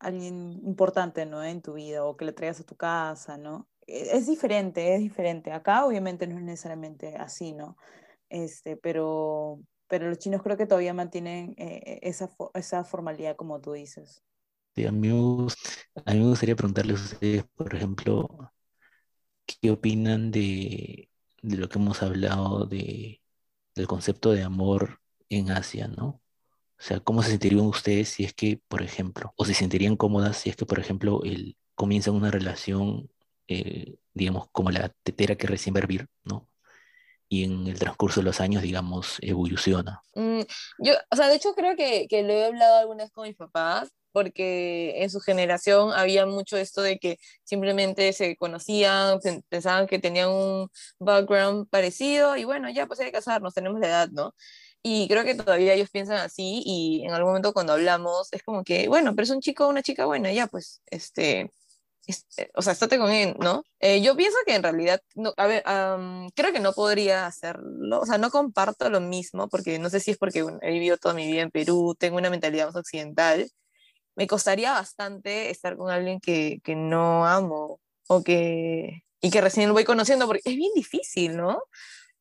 alguien 0.00 0.60
importante, 0.66 1.26
¿no? 1.26 1.44
En 1.44 1.62
tu 1.62 1.74
vida 1.74 2.04
o 2.04 2.16
que 2.16 2.24
le 2.24 2.32
traigas 2.32 2.60
a 2.60 2.64
tu 2.64 2.76
casa, 2.76 3.38
¿no? 3.38 3.68
E- 3.86 4.16
Es 4.16 4.26
diferente, 4.26 4.94
es 4.94 5.00
diferente. 5.00 5.52
Acá 5.52 5.86
obviamente 5.86 6.26
no 6.26 6.36
es 6.38 6.44
necesariamente 6.44 7.16
así, 7.16 7.52
¿no? 7.54 7.76
Este, 8.30 8.76
pero, 8.76 9.60
pero 9.88 10.08
los 10.08 10.18
chinos 10.18 10.42
creo 10.42 10.56
que 10.56 10.66
todavía 10.66 10.94
mantienen 10.94 11.54
eh, 11.58 12.00
esa, 12.02 12.28
fo- 12.28 12.50
esa 12.54 12.84
formalidad 12.84 13.36
como 13.36 13.60
tú 13.60 13.72
dices. 13.74 14.22
Sí, 14.80 14.86
a 14.86 14.92
mí 14.92 15.08
a 16.06 16.12
mí 16.14 16.20
me 16.20 16.28
gustaría 16.28 16.56
preguntarles 16.56 17.00
a 17.00 17.04
ustedes, 17.04 17.44
por 17.54 17.74
ejemplo, 17.74 18.50
¿qué 19.44 19.70
opinan 19.70 20.30
de, 20.30 21.10
de 21.42 21.56
lo 21.58 21.68
que 21.68 21.78
hemos 21.78 22.02
hablado 22.02 22.64
de, 22.64 23.20
del 23.74 23.86
concepto 23.86 24.32
de 24.32 24.42
amor 24.42 25.00
en 25.28 25.50
Asia, 25.50 25.88
¿no? 25.88 26.06
O 26.06 26.22
sea, 26.82 27.00
¿cómo 27.00 27.22
se 27.22 27.30
sentirían 27.30 27.66
ustedes 27.66 28.08
si 28.08 28.24
es 28.24 28.32
que, 28.32 28.58
por 28.68 28.82
ejemplo, 28.82 29.34
o 29.36 29.44
se 29.44 29.52
sentirían 29.52 29.96
cómodas 29.96 30.38
si 30.38 30.48
es 30.48 30.56
que, 30.56 30.64
por 30.64 30.78
ejemplo, 30.78 31.22
el, 31.24 31.58
comienzan 31.74 32.14
una 32.14 32.30
relación, 32.30 33.10
eh, 33.48 33.96
digamos, 34.14 34.48
como 34.52 34.70
la 34.70 34.88
tetera 35.02 35.36
que 35.36 35.46
recién 35.46 35.74
va 35.74 35.80
a 35.80 35.82
hervir, 35.82 36.08
¿no? 36.24 36.48
Y 37.28 37.44
en 37.44 37.66
el 37.66 37.78
transcurso 37.78 38.20
de 38.20 38.24
los 38.24 38.40
años, 38.40 38.62
digamos, 38.62 39.18
evoluciona. 39.20 40.00
Mm, 40.14 40.40
yo, 40.78 40.94
o 41.10 41.16
sea, 41.16 41.28
de 41.28 41.36
hecho 41.36 41.54
creo 41.54 41.76
que, 41.76 42.06
que 42.08 42.22
lo 42.22 42.32
he 42.32 42.46
hablado 42.46 42.78
alguna 42.78 43.04
vez 43.04 43.12
con 43.12 43.28
mis 43.28 43.36
papás 43.36 43.92
porque 44.12 45.02
en 45.02 45.10
su 45.10 45.20
generación 45.20 45.92
había 45.92 46.26
mucho 46.26 46.56
esto 46.56 46.82
de 46.82 46.98
que 46.98 47.18
simplemente 47.44 48.12
se 48.12 48.36
conocían, 48.36 49.18
pensaban 49.48 49.86
que 49.86 49.98
tenían 49.98 50.30
un 50.30 50.68
background 50.98 51.68
parecido 51.68 52.36
y 52.36 52.44
bueno, 52.44 52.70
ya 52.70 52.86
pues 52.86 53.00
hay 53.00 53.06
que 53.06 53.12
casarnos, 53.12 53.54
tenemos 53.54 53.80
la 53.80 53.88
edad, 53.88 54.08
¿no? 54.10 54.34
Y 54.82 55.08
creo 55.08 55.24
que 55.24 55.34
todavía 55.34 55.74
ellos 55.74 55.90
piensan 55.90 56.18
así 56.18 56.62
y 56.64 57.04
en 57.04 57.12
algún 57.12 57.30
momento 57.30 57.52
cuando 57.52 57.74
hablamos 57.74 58.28
es 58.32 58.42
como 58.42 58.64
que, 58.64 58.88
bueno, 58.88 59.14
pero 59.14 59.24
es 59.24 59.30
un 59.30 59.40
chico 59.40 59.66
o 59.66 59.70
una 59.70 59.82
chica 59.82 60.06
buena, 60.06 60.32
ya 60.32 60.46
pues, 60.46 60.82
este, 60.86 61.50
este, 62.06 62.50
o 62.54 62.62
sea, 62.62 62.72
estate 62.72 62.98
con 62.98 63.10
él, 63.10 63.36
¿no? 63.38 63.62
Eh, 63.78 64.02
yo 64.02 64.16
pienso 64.16 64.36
que 64.46 64.54
en 64.54 64.62
realidad, 64.62 65.00
no, 65.14 65.32
a 65.36 65.46
ver, 65.46 65.62
creo 66.34 66.52
que 66.52 66.60
no 66.60 66.72
podría 66.72 67.26
hacerlo, 67.26 68.00
o 68.00 68.06
sea, 68.06 68.18
no 68.18 68.30
comparto 68.30 68.88
lo 68.90 69.00
mismo, 69.00 69.48
porque 69.48 69.78
no 69.78 69.90
sé 69.90 70.00
si 70.00 70.12
es 70.12 70.18
porque 70.18 70.44
he 70.62 70.70
vivido 70.72 70.96
toda 70.96 71.14
mi 71.14 71.26
vida 71.30 71.42
en 71.42 71.50
Perú, 71.50 71.94
tengo 71.98 72.16
una 72.16 72.30
mentalidad 72.30 72.66
más 72.66 72.76
occidental, 72.76 73.50
me 74.16 74.26
costaría 74.26 74.72
bastante 74.72 75.50
estar 75.50 75.76
con 75.76 75.90
alguien 75.90 76.20
que, 76.20 76.60
que 76.64 76.74
no 76.74 77.26
amo 77.26 77.80
o 78.08 78.22
que, 78.22 79.04
y 79.20 79.30
que 79.30 79.40
recién 79.40 79.68
lo 79.68 79.74
voy 79.74 79.84
conociendo, 79.84 80.26
porque 80.26 80.42
es 80.44 80.56
bien 80.56 80.72
difícil, 80.74 81.36
¿no? 81.36 81.62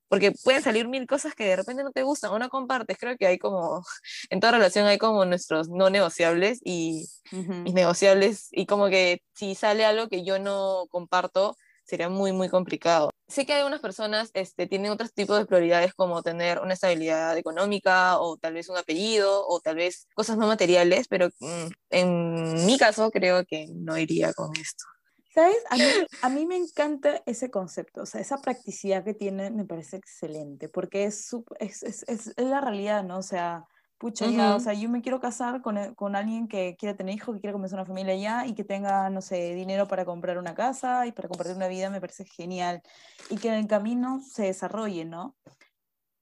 porque 0.10 0.32
pueden 0.44 0.64
salir 0.64 0.88
mil 0.88 1.06
cosas 1.06 1.36
que 1.36 1.46
de 1.46 1.56
repente 1.56 1.84
no 1.84 1.92
te 1.92 2.04
gustan 2.04 2.32
o 2.32 2.40
no 2.40 2.50
compartes. 2.50 2.98
Creo 2.98 3.16
que 3.16 3.28
hay 3.28 3.38
como, 3.38 3.86
en 4.30 4.40
toda 4.42 4.54
relación 4.54 4.88
hay 4.88 4.98
como 4.98 5.24
nuestros 5.24 5.70
no 5.70 5.90
negociables 5.90 6.60
y 6.66 7.08
mis 7.32 7.74
negociables, 7.74 8.48
y 8.52 8.66
como 8.66 8.90
que 8.90 9.22
si 9.36 9.54
sale 9.56 9.86
algo 9.86 10.10
que 10.10 10.26
yo 10.26 10.40
no 10.40 10.88
comparto, 10.90 11.56
sería 11.90 12.10
muy, 12.10 12.32
muy 12.32 12.50
complicado. 12.50 13.10
Sé 13.28 13.46
que 13.46 13.54
algunas 13.54 13.80
personas 13.80 14.32
este, 14.34 14.68
tienen 14.68 14.92
otros 14.92 15.14
tipos 15.14 15.38
de 15.38 15.46
prioridades 15.46 15.94
como 15.94 16.24
tener 16.24 16.60
una 16.60 16.74
estabilidad 16.74 17.38
económica 17.38 18.20
o 18.20 18.38
tal 18.38 18.54
vez 18.54 18.70
un 18.70 18.78
apellido 18.78 19.46
o 19.48 19.60
tal 19.60 19.76
vez 19.76 20.08
cosas 20.14 20.38
no 20.38 20.48
materiales, 20.48 21.08
pero 21.08 21.30
mm, 21.40 21.68
en 21.90 22.66
mi 22.66 22.78
caso 22.78 23.12
creo 23.12 23.46
que 23.46 23.68
no 23.72 23.98
iría 23.98 24.34
con 24.34 24.56
esto. 24.56 24.86
¿Sabes? 25.34 25.58
A 25.70 25.78
mí, 25.78 25.84
a 26.24 26.30
mí, 26.30 26.46
me 26.48 26.58
encanta 26.58 27.22
ese 27.28 27.52
concepto, 27.52 28.02
o 28.02 28.06
sea, 28.06 28.20
esa 28.20 28.40
practicidad 28.40 29.04
que 29.04 29.14
tiene 29.14 29.52
me 29.52 29.64
parece 29.64 29.98
excelente, 29.98 30.70
porque 30.70 31.04
es, 31.06 31.30
es, 31.60 31.84
es, 31.84 32.04
es 32.08 32.34
la 32.36 32.62
realidad, 32.62 33.04
¿no? 33.04 33.20
O 33.20 33.24
sea, 33.24 33.64
pucha, 34.00 34.26
ya, 34.28 34.56
o 34.56 34.60
sea, 34.60 34.74
yo 34.74 34.90
me 34.90 35.02
quiero 35.02 35.20
casar 35.20 35.62
con, 35.62 35.78
eh, 35.78 35.94
con, 35.96 36.16
alguien 36.16 36.48
que 36.48 36.76
quiera 36.78 36.96
tener 36.96 37.14
hijos, 37.14 37.36
que 37.36 37.42
quiera 37.42 37.54
comenzar 37.54 37.78
una 37.78 37.86
familia 37.86 38.16
ya 38.16 38.48
y 38.48 38.56
que 38.56 38.64
tenga, 38.64 39.10
no 39.10 39.22
sé, 39.22 39.54
dinero 39.54 39.88
para 39.88 40.06
comprar 40.06 40.38
una 40.38 40.56
casa 40.56 41.06
y 41.06 41.12
para 41.12 41.28
compartir 41.28 41.56
una 41.56 41.68
vida, 41.68 41.90
me 41.90 42.02
parece 42.02 42.26
genial. 42.26 42.82
Y 43.30 43.36
que 43.38 43.50
en 43.50 43.56
el 43.56 43.68
camino 43.68 44.22
se 44.22 44.44
desarrolle, 44.44 45.06
¿no? 45.06 45.36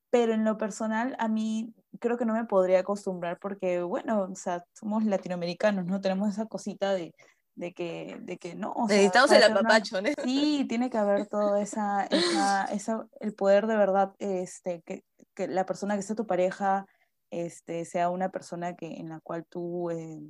Pero 0.10 0.34
en 0.34 0.44
lo 0.44 0.58
personal, 0.58 1.16
a 1.20 1.28
mí 1.28 1.74
creo 2.00 2.18
que 2.18 2.26
no 2.26 2.34
me 2.34 2.46
podría 2.46 2.80
acostumbrar 2.80 3.40
porque, 3.40 3.82
bueno, 3.84 4.28
o 4.32 4.36
sea, 4.36 4.66
somos 4.74 5.06
latinoamericanos, 5.06 5.86
¿no? 5.86 6.02
Tenemos 6.02 6.30
esa 6.30 6.48
cosita 6.48 6.94
de 6.94 7.14
de 7.58 7.74
que, 7.74 8.18
de 8.22 8.38
que 8.38 8.56
no. 8.56 8.74
Necesitamos 8.88 9.32
el 9.32 9.44
apapacho, 9.44 10.00
¿no? 10.00 10.10
Sí, 10.24 10.66
tiene 10.70 10.90
que 10.90 10.98
haber 10.98 11.26
todo 11.26 11.58
esa, 11.58 12.06
esa, 12.06 12.66
esa, 12.66 13.08
el 13.20 13.34
poder 13.34 13.66
de 13.68 13.76
verdad, 13.76 14.14
este, 14.20 14.84
que, 14.84 15.04
que, 15.34 15.48
la 15.48 15.66
persona 15.66 15.96
que 15.96 16.04
sea 16.04 16.16
tu 16.16 16.28
pareja, 16.28 16.86
este, 17.32 17.86
sea 17.86 18.10
una 18.10 18.30
persona 18.30 18.76
que, 18.76 18.98
en 18.98 19.10
la 19.10 19.20
cual 19.20 19.46
tú 19.46 19.90
eh, 19.92 20.22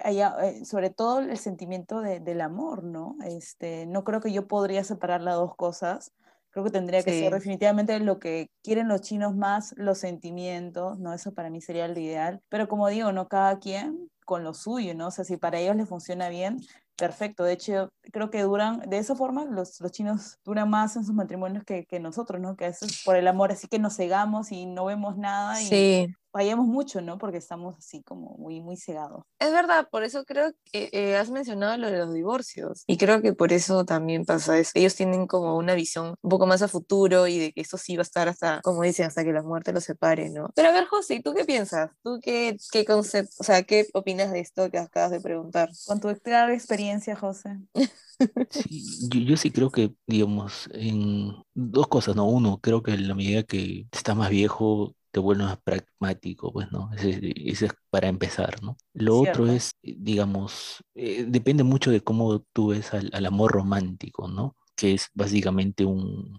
haya, 0.00 0.34
eh, 0.42 0.64
sobre 0.64 0.90
todo 0.90 1.20
el 1.20 1.38
sentimiento 1.38 2.00
de, 2.00 2.20
del 2.20 2.40
amor, 2.40 2.84
¿no? 2.84 3.16
Este, 3.24 3.86
no 3.86 4.04
creo 4.04 4.20
que 4.20 4.32
yo 4.32 4.46
podría 4.46 4.84
separar 4.84 5.22
las 5.22 5.36
dos 5.36 5.54
cosas. 5.56 6.12
Creo 6.50 6.64
que 6.64 6.70
tendría 6.70 7.02
que 7.02 7.10
ser 7.10 7.34
definitivamente 7.34 7.98
lo 8.00 8.18
que 8.18 8.50
quieren 8.62 8.88
los 8.88 9.02
chinos 9.02 9.36
más, 9.36 9.74
los 9.76 9.98
sentimientos, 9.98 10.98
¿no? 10.98 11.12
Eso 11.12 11.34
para 11.34 11.50
mí 11.50 11.60
sería 11.60 11.86
lo 11.86 12.00
ideal. 12.00 12.40
Pero 12.48 12.66
como 12.66 12.88
digo, 12.88 13.12
no 13.12 13.28
cada 13.28 13.58
quien 13.58 14.10
con 14.24 14.42
lo 14.42 14.54
suyo, 14.54 14.94
¿no? 14.94 15.08
O 15.08 15.10
sea, 15.10 15.24
si 15.24 15.36
para 15.36 15.58
ellos 15.58 15.76
les 15.76 15.88
funciona 15.88 16.30
bien, 16.30 16.58
perfecto. 16.96 17.44
De 17.44 17.52
hecho, 17.52 17.90
creo 18.12 18.30
que 18.30 18.42
duran, 18.42 18.80
de 18.88 18.98
esa 18.98 19.14
forma, 19.14 19.44
los, 19.44 19.80
los 19.80 19.92
chinos 19.92 20.38
duran 20.44 20.68
más 20.70 20.96
en 20.96 21.04
sus 21.04 21.14
matrimonios 21.14 21.64
que, 21.64 21.84
que 21.86 22.00
nosotros, 22.00 22.40
¿no? 22.40 22.56
Que 22.56 22.66
es 22.66 23.02
por 23.04 23.16
el 23.16 23.28
amor, 23.28 23.52
así 23.52 23.68
que 23.68 23.78
nos 23.78 23.96
cegamos 23.96 24.52
y 24.52 24.66
no 24.66 24.86
vemos 24.86 25.16
nada. 25.16 25.60
Y, 25.60 25.66
sí 25.66 26.14
fallamos 26.36 26.66
mucho, 26.66 27.00
¿no? 27.00 27.16
Porque 27.16 27.38
estamos 27.38 27.78
así 27.78 28.02
como 28.02 28.36
muy, 28.36 28.60
muy 28.60 28.76
cegados. 28.76 29.24
Es 29.38 29.52
verdad, 29.52 29.88
por 29.90 30.04
eso 30.04 30.26
creo 30.26 30.52
que 30.70 30.90
eh, 30.92 31.16
has 31.16 31.30
mencionado 31.30 31.78
lo 31.78 31.90
de 31.90 31.96
los 31.96 32.12
divorcios 32.12 32.84
y 32.86 32.98
creo 32.98 33.22
que 33.22 33.32
por 33.32 33.54
eso 33.54 33.86
también 33.86 34.26
pasa 34.26 34.58
eso. 34.58 34.72
Ellos 34.74 34.94
tienen 34.94 35.26
como 35.26 35.56
una 35.56 35.74
visión 35.74 36.14
un 36.20 36.30
poco 36.30 36.46
más 36.46 36.60
a 36.60 36.68
futuro 36.68 37.26
y 37.26 37.38
de 37.38 37.52
que 37.52 37.62
eso 37.62 37.78
sí 37.78 37.96
va 37.96 38.02
a 38.02 38.02
estar 38.02 38.28
hasta, 38.28 38.60
como 38.60 38.82
dicen, 38.82 39.06
hasta 39.06 39.24
que 39.24 39.32
la 39.32 39.42
muerte 39.42 39.72
los 39.72 39.84
separe, 39.84 40.28
¿no? 40.28 40.50
Pero 40.54 40.68
a 40.68 40.72
ver, 40.72 40.84
José, 40.84 41.22
¿tú 41.24 41.32
qué 41.32 41.46
piensas? 41.46 41.90
¿Tú 42.02 42.20
qué, 42.22 42.58
qué 42.70 42.84
concepto, 42.84 43.34
o 43.38 43.44
sea, 43.44 43.62
qué 43.62 43.86
opinas 43.94 44.30
de 44.30 44.40
esto 44.40 44.70
que 44.70 44.76
acabas 44.76 45.12
de 45.12 45.22
preguntar? 45.22 45.70
Con 45.86 46.00
tu 46.00 46.14
clara 46.16 46.52
experiencia, 46.52 47.16
José. 47.16 47.56
Sí, 48.48 49.08
yo, 49.10 49.20
yo, 49.20 49.36
sí 49.36 49.50
creo 49.50 49.70
que, 49.70 49.92
digamos, 50.06 50.70
en 50.72 51.34
dos 51.54 51.86
cosas, 51.86 52.16
¿no? 52.16 52.24
Uno, 52.26 52.58
creo 52.62 52.82
que 52.82 52.92
en 52.92 53.08
la 53.08 53.14
medida 53.14 53.42
que 53.42 53.86
estás 53.92 54.16
más 54.16 54.30
viejo, 54.30 54.94
te 55.16 55.20
vuelves 55.20 55.56
pragmático, 55.64 56.52
pues, 56.52 56.70
¿no? 56.70 56.90
Ese, 56.92 57.32
es 57.46 57.72
para 57.88 58.08
empezar, 58.08 58.62
¿no? 58.62 58.76
Lo 58.92 59.20
otro 59.20 59.46
es, 59.46 59.70
digamos, 59.82 60.84
eh, 60.94 61.24
depende 61.26 61.62
mucho 61.62 61.90
de 61.90 62.02
cómo 62.02 62.40
tú 62.52 62.68
ves 62.68 62.92
al, 62.92 63.24
amor 63.24 63.52
romántico, 63.52 64.28
¿no? 64.28 64.58
Que 64.74 64.92
es 64.92 65.08
básicamente 65.14 65.86
un, 65.86 66.38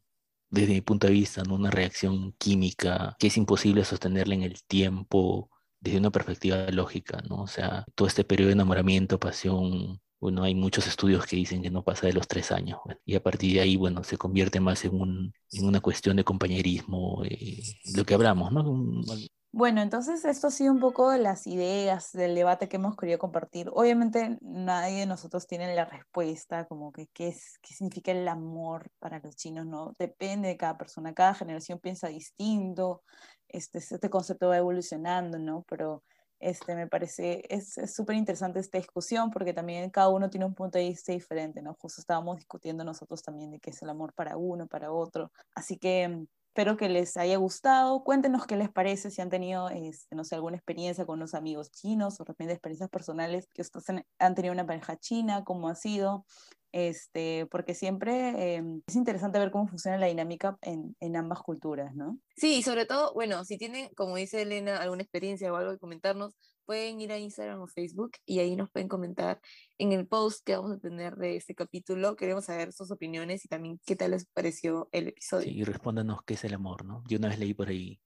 desde 0.52 0.74
mi 0.74 0.82
punto 0.82 1.08
de 1.08 1.13
vista, 1.13 1.42
¿no? 1.42 1.56
una 1.56 1.72
reacción 1.72 2.34
química 2.34 3.16
que 3.18 3.28
es 3.28 3.38
imposible 3.38 3.84
sostenerla 3.84 4.36
en 4.36 4.44
el 4.44 4.62
tiempo 4.68 5.50
desde 5.80 5.98
una 5.98 6.12
perspectiva 6.12 6.70
lógica, 6.70 7.24
¿no? 7.28 7.42
O 7.42 7.48
sea, 7.48 7.84
todo 7.96 8.08
este 8.08 8.26
periodo 8.26 8.50
de 8.50 8.54
enamoramiento, 8.54 9.20
pasión, 9.20 10.00
bueno, 10.19 10.43
hay 10.43 10.56
muchos 10.56 10.88
estudios 10.88 11.25
que 11.25 11.36
dicen 11.36 11.62
que 11.62 11.69
no 11.69 11.84
pasa 11.84 12.08
de 12.08 12.13
los 12.13 12.27
tres 12.27 12.51
años. 12.51 12.80
y 13.06 13.15
a 13.15 13.23
partir 13.23 13.53
de 13.56 13.62
ahí, 13.62 13.77
bueno, 13.77 14.03
se 14.03 14.17
convierte 14.17 14.60
más 14.60 14.84
en, 14.86 14.99
un, 14.99 15.34
en 15.51 15.65
una 15.65 15.82
cuestión 15.82 16.17
de 16.17 16.23
compañerismo, 16.23 17.23
eh, 17.25 17.62
lo 17.95 18.06
que 18.06 18.13
hablamos, 18.15 18.51
¿no? 18.51 19.03
Bueno, 19.51 19.82
entonces 19.82 20.23
esto 20.25 20.47
ha 20.47 20.51
sido 20.51 20.71
un 20.71 20.80
poco 20.80 21.10
de 21.10 21.19
las 21.19 21.47
ideas 21.47 22.12
del 22.12 22.36
debate 22.36 22.67
que 22.69 22.75
hemos 22.75 22.95
querido 22.95 23.17
compartir. 23.17 23.69
Obviamente 23.73 24.38
nadie 24.41 24.99
de 24.99 25.06
nosotros 25.08 25.47
tiene 25.47 25.73
la 25.73 25.86
respuesta, 25.86 26.65
como 26.67 26.91
que 26.91 27.08
qué, 27.08 27.30
es, 27.30 27.58
qué 27.62 27.73
significa 27.73 28.12
el 28.12 28.27
amor 28.27 28.91
para 28.99 29.19
los 29.19 29.36
chinos, 29.36 29.65
¿no? 29.65 29.95
Depende 29.97 30.49
de 30.49 30.58
cada 30.58 30.77
persona, 30.77 31.13
cada 31.13 31.34
generación 31.34 31.80
piensa 31.80 32.08
distinto, 32.08 33.03
este, 33.47 33.80
este 33.80 34.10
concepto 34.10 34.49
va 34.49 34.58
evolucionando, 34.58 35.39
¿no? 35.39 35.65
Pero 35.67 36.03
este, 36.39 36.76
me 36.76 36.88
parece, 36.88 37.43
es 37.50 37.76
súper 37.93 38.15
interesante 38.15 38.60
esta 38.60 38.78
discusión 38.78 39.32
porque 39.32 39.54
también 39.54 39.89
cada 39.89 40.10
uno 40.10 40.30
tiene 40.30 40.45
un 40.45 40.54
punto 40.54 40.78
de 40.78 40.89
vista 40.89 41.12
diferente, 41.12 41.62
¿no? 41.62 41.76
Justo 41.80 42.02
estábamos 42.02 42.38
discutiendo 42.38 42.84
nosotros 42.84 43.23
también 43.23 43.52
de 43.52 43.60
qué 43.60 43.71
es 43.71 43.82
el 43.82 43.89
amor 43.89 44.13
para 44.13 44.38
uno, 44.38 44.67
para 44.67 44.91
otro. 44.91 45.32
Así 45.56 45.78
que 45.78 46.08
mm, 46.08 46.28
espero 46.58 46.76
que 46.76 46.89
les 46.89 47.17
haya 47.17 47.38
gustado. 47.38 48.04
Cuéntenos 48.04 48.47
qué 48.47 48.56
les 48.56 48.69
parece, 48.69 49.12
si 49.12 49.21
han 49.21 49.30
tenido, 49.30 49.69
este, 49.69 50.15
no 50.15 50.23
sé, 50.23 50.36
alguna 50.36 50.58
experiencia 50.58 51.06
con 51.06 51.19
unos 51.19 51.34
amigos 51.34 51.71
chinos 51.71 52.19
o 52.19 52.23
de 52.23 52.30
repente 52.30 52.54
experiencias 52.54 52.89
personales 52.89 53.47
que 53.54 53.62
ustedes 53.62 54.04
han 54.19 54.36
tenido 54.36 54.54
una 54.54 54.65
pareja 54.65 54.97
china, 54.97 55.43
cómo 55.43 55.69
ha 55.69 55.76
sido 55.76 56.26
este, 56.71 57.47
porque 57.47 57.73
siempre 57.73 58.56
em, 58.56 58.82
es 58.88 58.95
interesante 58.95 59.39
ver 59.39 59.51
cómo 59.51 59.67
funciona 59.67 59.97
la 59.97 60.08
dinámica 60.08 60.58
en, 60.62 60.95
en, 60.99 61.15
ambas 61.15 61.41
culturas, 61.41 61.95
¿no? 61.95 62.19
Sí, 62.36 62.58
y 62.58 62.63
sobre 62.63 62.86
todo, 62.86 63.13
bueno, 63.13 63.43
si 63.45 63.58
tienen, 63.58 63.89
como 63.95 64.15
dice 64.15 64.41
Elena, 64.41 64.77
alguna 64.77 65.01
experiencia 65.01 65.51
o 65.51 65.56
algo 65.56 65.71
que 65.71 65.80
comentarnos, 65.80 66.36
pueden 66.67 66.99
ir 66.99 67.12
a 67.13 67.17
Instagram 67.17 67.62
o 67.62 67.67
Facebook 67.67 68.12
y 68.25 68.39
ahí 68.39 68.56
nos 68.56 68.69
pueden 68.69 68.89
comentar 68.89 69.39
en 69.77 69.93
el 69.93 70.06
post 70.06 70.45
que 70.45 70.56
vamos 70.58 70.73
a 70.73 70.80
tener 70.80 71.15
de 71.15 71.38
este 71.38 71.56
capítulo. 71.56 72.15
Queremos 72.17 72.45
saber 72.45 72.73
sus 72.73 72.91
opiniones 72.91 73.45
y 73.45 73.47
también 73.47 73.80
qué 73.86 73.95
tal 73.95 74.12
les 74.12 74.25
pareció 74.25 74.89
el 74.91 75.08
episodio. 75.08 75.45
Sí, 75.45 75.58
y 75.58 75.63
respóndanos 75.63 76.21
qué 76.23 76.34
es 76.34 76.43
el 76.43 76.53
amor, 76.53 76.86
¿no? 76.86 77.03
Yo 77.08 77.17
una 77.17 77.30
vez 77.30 77.39
leí 77.39 77.53
por 77.53 77.69
ahí 77.69 78.01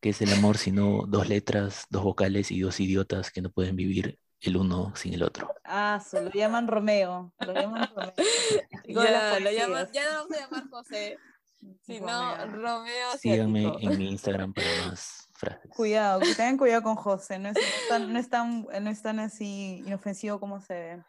qué 0.00 0.10
es 0.10 0.20
el 0.20 0.32
amor, 0.32 0.58
sino 0.58 1.06
dos 1.08 1.28
letras, 1.28 1.86
dos 1.88 2.04
vocales 2.04 2.50
y 2.50 2.60
dos 2.60 2.78
idiotas 2.80 3.30
que 3.30 3.40
no 3.40 3.50
pueden 3.50 3.76
vivir 3.76 4.18
el 4.40 4.56
uno 4.56 4.94
sin 4.94 5.14
el 5.14 5.22
otro. 5.22 5.52
Ah, 5.64 6.00
se 6.04 6.20
lo 6.22 6.30
llaman 6.30 6.68
Romeo. 6.68 7.32
Lo 7.40 7.52
llaman 7.52 7.88
Romeo. 7.94 8.12
ya, 8.86 9.40
lo 9.40 9.50
llaman, 9.50 9.88
ya 9.92 10.04
no 10.04 10.18
vamos 10.18 10.32
a 10.32 10.40
llamar 10.40 10.70
José. 10.70 11.18
Sino 11.86 12.46
Romeo. 12.46 13.18
Síganme 13.18 13.72
en 13.80 13.98
mi 13.98 14.08
Instagram 14.10 14.52
para 14.52 14.68
más 14.88 15.28
frases. 15.32 15.70
Cuidado, 15.74 16.20
que 16.20 16.34
tengan 16.34 16.58
cuidado 16.58 16.82
con 16.82 16.96
José. 16.96 17.38
No 17.38 17.48
es, 17.48 17.56
tan, 17.88 18.12
no 18.12 18.18
es, 18.18 18.28
tan, 18.28 18.66
no 18.82 18.90
es 18.90 19.02
tan 19.02 19.18
así 19.20 19.82
inofensivo 19.86 20.38
como 20.38 20.60
se 20.60 20.74
ve. 20.74 21.04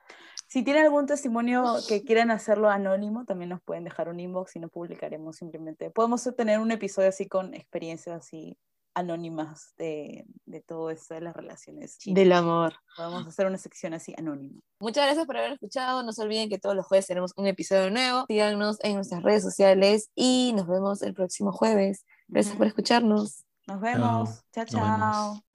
Si 0.48 0.64
tienen 0.64 0.86
algún 0.86 1.06
testimonio 1.06 1.76
que 1.90 2.04
quieran 2.04 2.32
hacerlo 2.32 2.70
anónimo, 2.70 3.26
también 3.26 3.50
nos 3.50 3.62
pueden 3.62 3.84
dejar 3.84 4.08
un 4.08 4.20
inbox 4.20 4.56
y 4.56 4.60
no 4.60 4.70
publicaremos 4.70 5.36
simplemente. 5.36 5.92
Podemos 5.92 6.24
tener 6.38 6.60
un 6.60 6.72
episodio 6.72 7.10
así 7.10 7.28
con 7.28 7.54
experiencias 7.54 8.16
así 8.16 8.58
anónimas 8.98 9.74
de, 9.78 10.26
de 10.46 10.62
todo 10.62 10.90
eso 10.90 11.14
de 11.14 11.22
las 11.22 11.36
relaciones 11.36 11.98
Del 12.06 12.32
amor. 12.32 12.74
Podemos 12.96 13.28
hacer 13.28 13.46
una 13.46 13.58
sección 13.58 13.94
así 13.94 14.14
anónima. 14.18 14.60
Muchas 14.80 15.06
gracias 15.06 15.26
por 15.26 15.38
haber 15.38 15.54
escuchado. 15.54 16.04
No 16.04 16.12
se 16.12 16.24
olviden 16.24 16.50
que 16.50 16.58
todos 16.58 16.76
los 16.76 16.86
jueves 16.86 17.06
tenemos 17.06 17.34
un 17.36 17.46
episodio 17.48 17.92
nuevo. 17.92 18.26
Síganos 18.28 18.78
en 18.84 18.96
nuestras 18.96 19.22
redes 19.22 19.44
sociales 19.44 20.10
y 20.16 20.54
nos 20.56 20.68
vemos 20.68 21.02
el 21.04 21.14
próximo 21.14 21.52
jueves. 21.52 22.06
Gracias 22.28 22.56
por 22.56 22.66
escucharnos. 22.66 23.46
Nos 23.68 23.82
vemos. 23.82 24.42
chao. 24.52 24.66
chao. 24.66 25.47